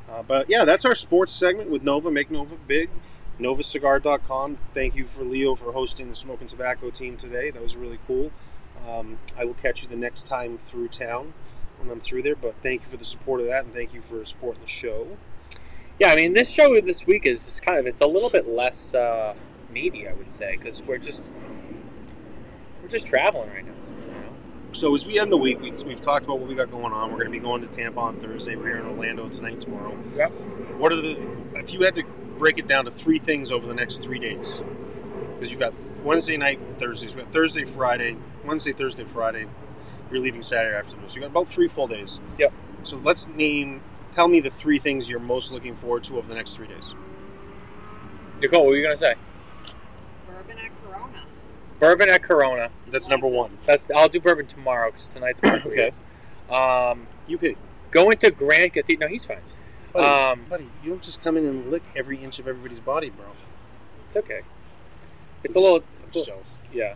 [0.08, 2.10] Uh, but yeah, that's our sports segment with Nova.
[2.10, 2.88] Make Nova big.
[3.40, 4.58] NovaCigar.com.
[4.74, 7.50] Thank you for Leo for hosting the Smoking Tobacco team today.
[7.50, 8.30] That was really cool.
[8.88, 11.32] Um, I will catch you the next time through town
[11.80, 12.36] when I'm through there.
[12.36, 15.06] But thank you for the support of that, and thank you for supporting the show.
[15.98, 18.48] Yeah, I mean, this show this week is just kind of it's a little bit
[18.48, 19.34] less uh,
[19.70, 21.32] meaty, I would say, because we're just
[22.82, 23.72] we're just traveling right now.
[24.06, 24.32] You know?
[24.72, 27.10] So as we end the week, we, we've talked about what we got going on.
[27.10, 28.56] We're going to be going to Tampa on Thursday.
[28.56, 29.96] We're here in Orlando tonight, tomorrow.
[30.16, 30.30] Yep.
[30.78, 31.20] What are the
[31.54, 32.04] if you had to
[32.38, 34.62] break it down to three things over the next three days?
[35.34, 37.14] Because you've got Wednesday night, and Thursdays.
[37.14, 39.46] We got Thursday, Friday, Wednesday, Thursday, Friday.
[40.10, 42.18] You're leaving Saturday afternoon, so you got about three full days.
[42.38, 42.52] Yep.
[42.82, 43.82] So let's name.
[44.10, 46.94] Tell me the three things you're most looking forward to over the next three days.
[48.40, 49.14] Nicole, what were you gonna say?
[50.26, 51.22] Bourbon at Corona.
[51.78, 52.70] Bourbon at Corona.
[52.90, 53.56] That's number one.
[53.66, 55.92] That's I'll do bourbon tomorrow because tonight's my Okay.
[56.50, 57.56] Um, You pick.
[57.92, 59.08] going to Grand Cathedral.
[59.08, 59.38] No, he's fine.
[59.92, 63.10] Buddy, Um, buddy, you don't just come in and lick every inch of everybody's body,
[63.10, 63.26] bro.
[64.08, 64.40] It's okay.
[65.44, 65.78] It's a little.
[66.02, 66.58] I'm just jealous.
[66.72, 66.94] Yeah, I know.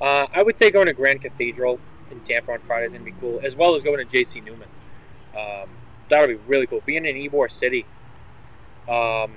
[0.00, 1.80] Uh, I would say going to Grand Cathedral
[2.10, 4.68] in Tampa on Friday is gonna be cool, as well as going to JC Newman.
[5.36, 5.68] Um,
[6.08, 6.82] that would be really cool.
[6.84, 7.84] Being in Ybor City,
[8.88, 9.36] um,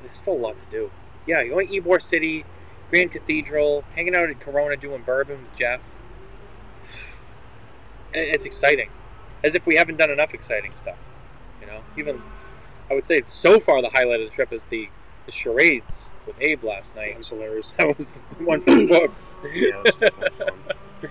[0.00, 0.90] there's still a lot to do.
[1.26, 2.44] Yeah, going to Ybor City,
[2.90, 5.80] Grand Cathedral, hanging out at Corona doing bourbon with Jeff.
[8.14, 8.88] It's exciting,
[9.44, 10.96] as if we haven't done enough exciting stuff.
[11.60, 12.22] You know, even
[12.90, 14.88] I would say so far the highlight of the trip is the
[15.26, 17.08] the charades with Abe last night.
[17.08, 17.74] That was hilarious.
[17.78, 19.28] That was one for the books.
[19.52, 21.10] Yeah, that's definitely fun.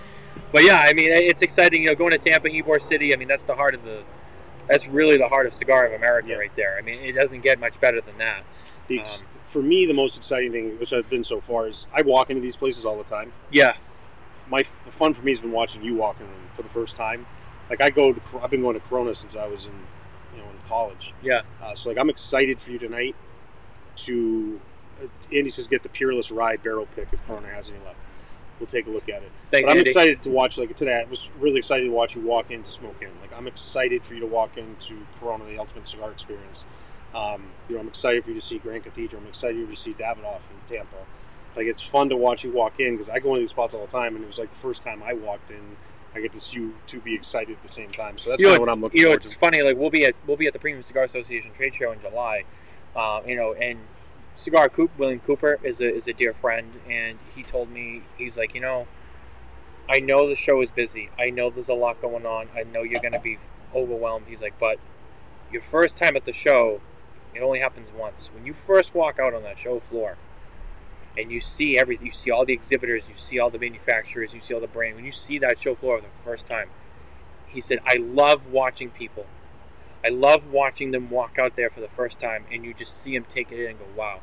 [0.50, 1.82] But yeah, I mean, it's exciting.
[1.82, 3.12] You know, going to Tampa, Ybor City.
[3.12, 4.02] I mean, that's the heart of the.
[4.66, 6.36] That's really the heart of Cigar of America Yeah.
[6.36, 6.78] right there.
[6.78, 8.44] I mean, it doesn't get much better than that.
[8.90, 12.00] Ex- Um, for me, the most exciting thing, which I've been so far, is I
[12.00, 13.30] walk into these places all the time.
[13.50, 13.74] Yeah,
[14.48, 16.96] My the fun for me has been watching you walk in them for the first
[16.96, 17.26] time.
[17.68, 19.72] Like I go to, I've been going to Corona since I was in,
[20.34, 21.12] you know, in college.
[21.22, 21.42] yeah.
[21.62, 23.14] Uh, so like I'm excited for you tonight.
[23.96, 24.60] To
[25.32, 27.98] Andy says get the Peerless Rye barrel pick if Corona has any left.
[28.58, 29.30] We'll take a look at it.
[29.50, 29.90] Thanks, but I'm Andy.
[29.90, 31.00] excited to watch like today.
[31.00, 33.10] I was really excited to watch you walk into Smoke Inn.
[33.20, 36.66] Like I'm excited for you to walk into Corona, the ultimate cigar experience.
[37.14, 39.22] Um, you know, I'm excited for you to see Grand Cathedral.
[39.22, 40.96] I'm excited for you to see Davidoff in Tampa.
[41.56, 43.80] Like it's fun to watch you walk in because I go into these spots all
[43.80, 45.76] the time, and it was like the first time I walked in,
[46.14, 48.18] I get to see you to be excited at the same time.
[48.18, 49.38] So that's you know, what I'm looking you know, it's to.
[49.38, 49.62] funny.
[49.62, 52.44] Like we'll be at we'll be at the Premium Cigar Association trade show in July.
[52.94, 53.78] Uh, you know, and
[54.38, 58.38] Cigar Coop William Cooper is a is a dear friend, and he told me he's
[58.38, 58.86] like, you know,
[59.90, 61.10] I know the show is busy.
[61.18, 62.46] I know there's a lot going on.
[62.54, 63.36] I know you're going to be
[63.74, 64.26] overwhelmed.
[64.28, 64.78] He's like, but
[65.50, 66.80] your first time at the show,
[67.34, 68.30] it only happens once.
[68.32, 70.16] When you first walk out on that show floor,
[71.16, 74.40] and you see everything, you see all the exhibitors, you see all the manufacturers, you
[74.40, 74.94] see all the brand.
[74.94, 76.68] When you see that show floor for the first time,
[77.48, 79.26] he said, I love watching people.
[80.04, 83.14] I love watching them walk out there for the first time and you just see
[83.14, 84.20] them take it in and go, wow.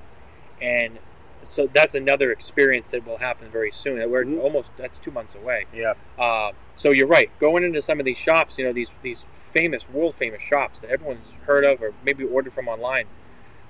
[0.61, 0.97] And
[1.43, 3.97] so that's another experience that will happen very soon.
[4.09, 4.39] We're Mhm.
[4.41, 5.65] almost, that's two months away.
[5.73, 7.29] Yeah, Uh, so you're right.
[7.39, 10.89] Going into some of these shops, you know, these, these famous, world famous shops that
[10.91, 13.05] everyone's heard of or maybe ordered from online,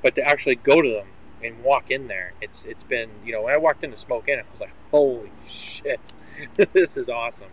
[0.01, 1.07] but to actually go to them
[1.43, 4.27] and walk in there, it's it's been, you know, when I walked in to Smoke
[4.29, 6.13] Inn, I was like, holy shit,
[6.73, 7.49] this is awesome.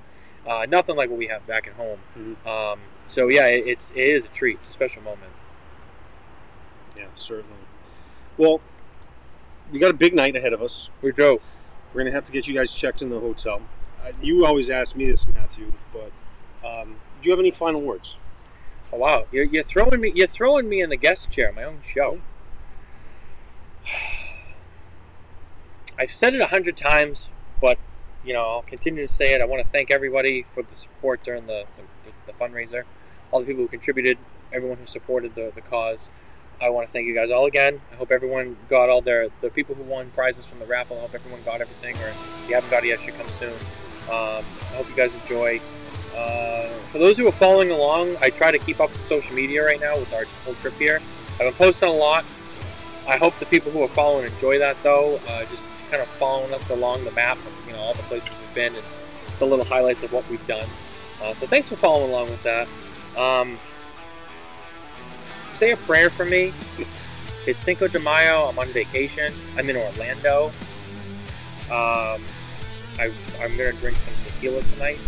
[0.47, 1.99] Uh, nothing like what we have back at home.
[2.16, 2.47] Mhm.
[2.47, 4.57] Um, so yeah, it, it's it is a treat.
[4.59, 5.33] It's a special moment.
[6.97, 7.57] yeah, certainly.
[8.39, 8.61] Well,
[9.73, 10.91] we got a big night ahead of us.
[11.01, 11.43] We're dope.
[11.93, 13.61] We're gonna have to get you guys checked in the hotel.
[14.03, 16.12] Uh, you always ask me this, Matthew, but
[16.66, 18.16] um, do you have any final words?
[18.93, 21.81] Oh, wow, you're, you're throwing me you're throwing me in the guest chair, my own
[21.83, 22.20] show.
[25.99, 27.79] I've said it a hundred times, but
[28.25, 29.41] you know I'll continue to say it.
[29.41, 31.64] I want to thank everybody for the support during the,
[32.05, 32.85] the, the fundraiser,
[33.31, 34.18] all the people who contributed,
[34.53, 36.11] everyone who supported the, the cause.
[36.61, 37.80] I want to thank you guys all again.
[37.90, 40.96] I hope everyone got all their the people who won prizes from the raffle.
[40.98, 43.53] I hope everyone got everything, or if you haven't got it yet, should come soon.
[44.09, 45.61] Um, I hope you guys enjoy.
[46.16, 49.64] Uh, for those who are following along, I try to keep up with social media
[49.64, 51.00] right now with our whole trip here.
[51.34, 52.24] I've been posting a lot.
[53.09, 55.20] I hope the people who are following enjoy that though.
[55.28, 58.38] Uh, just kind of following us along the map of you know all the places
[58.38, 58.84] we've been and
[59.38, 60.66] the little highlights of what we've done.
[61.22, 62.68] Uh, so thanks for following along with that.
[63.16, 63.59] Um,
[65.62, 66.52] say a prayer for me.
[67.46, 68.48] It's Cinco de Mayo.
[68.48, 69.32] I'm on vacation.
[69.56, 70.46] I'm in Orlando.
[71.70, 72.20] Um,
[72.98, 74.98] I, I'm gonna drink some tequila tonight,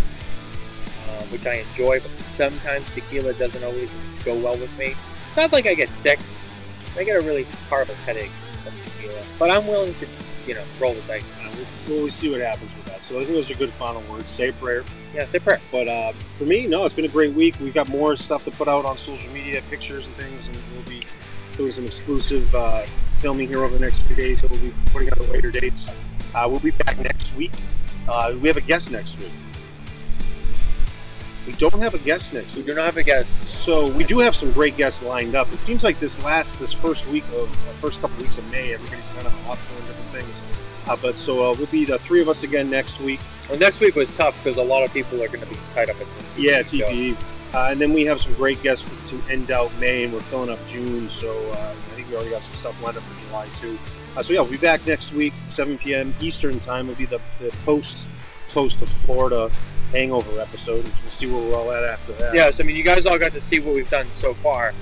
[1.08, 1.98] um, which I enjoy.
[1.98, 3.90] But sometimes tequila doesn't always
[4.24, 4.94] go well with me.
[5.36, 6.20] Not like I get sick.
[6.96, 8.30] I get a really horrible headache.
[8.62, 9.24] from tequila.
[9.40, 10.06] But I'm willing to,
[10.46, 11.24] you know, roll the dice.
[11.42, 11.50] Uh,
[11.88, 12.70] we'll, we'll see what happens.
[13.04, 14.30] So I think those are good final words.
[14.30, 14.82] Say a prayer.
[15.14, 15.60] Yeah, say a prayer.
[15.70, 17.54] But uh, for me, no, it's been a great week.
[17.60, 20.86] We've got more stuff to put out on social media, pictures and things, and we'll
[20.88, 21.02] be
[21.54, 22.86] doing some exclusive uh,
[23.18, 24.40] filming here over the next few days.
[24.40, 25.90] So we'll be putting out the later dates.
[26.34, 27.52] Uh, we'll be back next week.
[28.08, 29.32] Uh, we have a guest next week.
[31.46, 33.30] We don't have a guest next We do not have a guest.
[33.46, 35.52] So we do have some great guests lined up.
[35.52, 38.72] It seems like this last, this first week of, uh, first couple weeks of May,
[38.72, 40.40] everybody's kind of off doing different things.
[40.88, 43.20] Uh, but so uh, we'll be the three of us again next week.
[43.48, 45.90] Well, next week was tough because a lot of people are going to be tied
[45.90, 46.06] up at
[46.36, 47.16] the Yeah, so- TPE.
[47.54, 50.50] Uh, and then we have some great guests to end out May, and we're filling
[50.50, 51.08] up June.
[51.08, 53.78] So uh, I think we already got some stuff lined up for July too.
[54.16, 56.12] Uh, so yeah, we'll be back next week, 7 p.m.
[56.20, 56.88] Eastern time.
[56.88, 58.08] Will be the, the post
[58.48, 59.52] toast of Florida
[59.92, 60.82] hangover episode.
[60.84, 62.34] We'll see where we're all at after that.
[62.34, 64.74] Yeah, so I mean, you guys all got to see what we've done so far.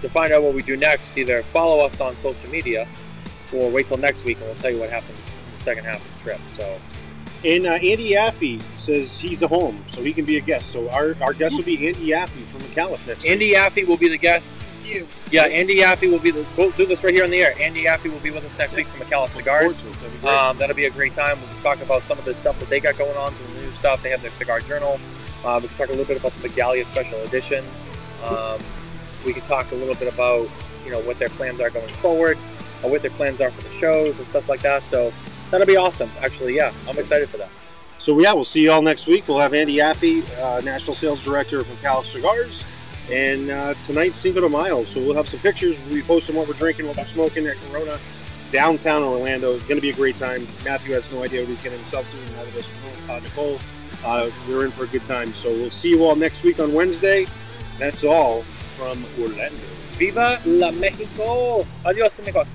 [0.00, 2.88] To find out what we do next, either follow us on social media
[3.54, 6.04] or wait till next week and we'll tell you what happens in the second half
[6.04, 6.40] of the trip.
[6.56, 6.80] So,
[7.44, 10.70] And uh, Andy Yaffe says he's a home, so he can be a guest.
[10.70, 14.08] So our, our guest will be Andy Yaffe from McAuliffe next Andy Yaffe will be
[14.08, 14.54] the guest.
[14.84, 15.08] You.
[15.30, 16.44] Yeah, Andy Yaffe will be the.
[16.58, 17.54] We'll do this right here on the air.
[17.58, 19.44] Andy Yaffe will be with us next week from McAuliffe week.
[19.44, 19.82] Cigars.
[19.82, 19.94] to it.
[19.94, 21.38] That'd, be um, that'll be a great time.
[21.40, 23.60] We'll talk about some of the stuff that they got going on, some of the
[23.62, 24.02] new stuff.
[24.02, 25.00] They have their cigar journal.
[25.42, 27.64] Uh, we can talk a little bit about the Megalia Special Edition.
[28.24, 28.60] Um,
[29.24, 30.48] we can talk a little bit about
[30.84, 32.38] you know what their plans are going forward,
[32.84, 34.82] or what their plans are for the shows and stuff like that.
[34.84, 35.12] So
[35.50, 36.10] that'll be awesome.
[36.22, 37.50] Actually, yeah, I'm excited for that.
[37.98, 39.26] So yeah, we'll see you all next week.
[39.26, 42.64] We'll have Andy Yaffe, uh, National Sales Director of McAuliffe Cigars,
[43.10, 44.84] and uh, tonight's Cinco de Mayo.
[44.84, 45.80] So we'll have some pictures.
[45.80, 47.98] We'll be posting what we're drinking, what we're smoking at Corona,
[48.50, 49.54] downtown Orlando.
[49.54, 50.46] It's going to be a great time.
[50.64, 52.68] Matthew has no idea what he's getting himself to, neither does
[53.08, 53.58] uh, Nicole.
[54.04, 55.32] Uh, we're in for a good time.
[55.32, 57.26] So we'll see you all next week on Wednesday.
[57.78, 58.42] That's all
[58.76, 59.73] from Orlando.
[59.98, 61.64] Viva la Mexico!
[61.84, 62.48] Adios, amigos.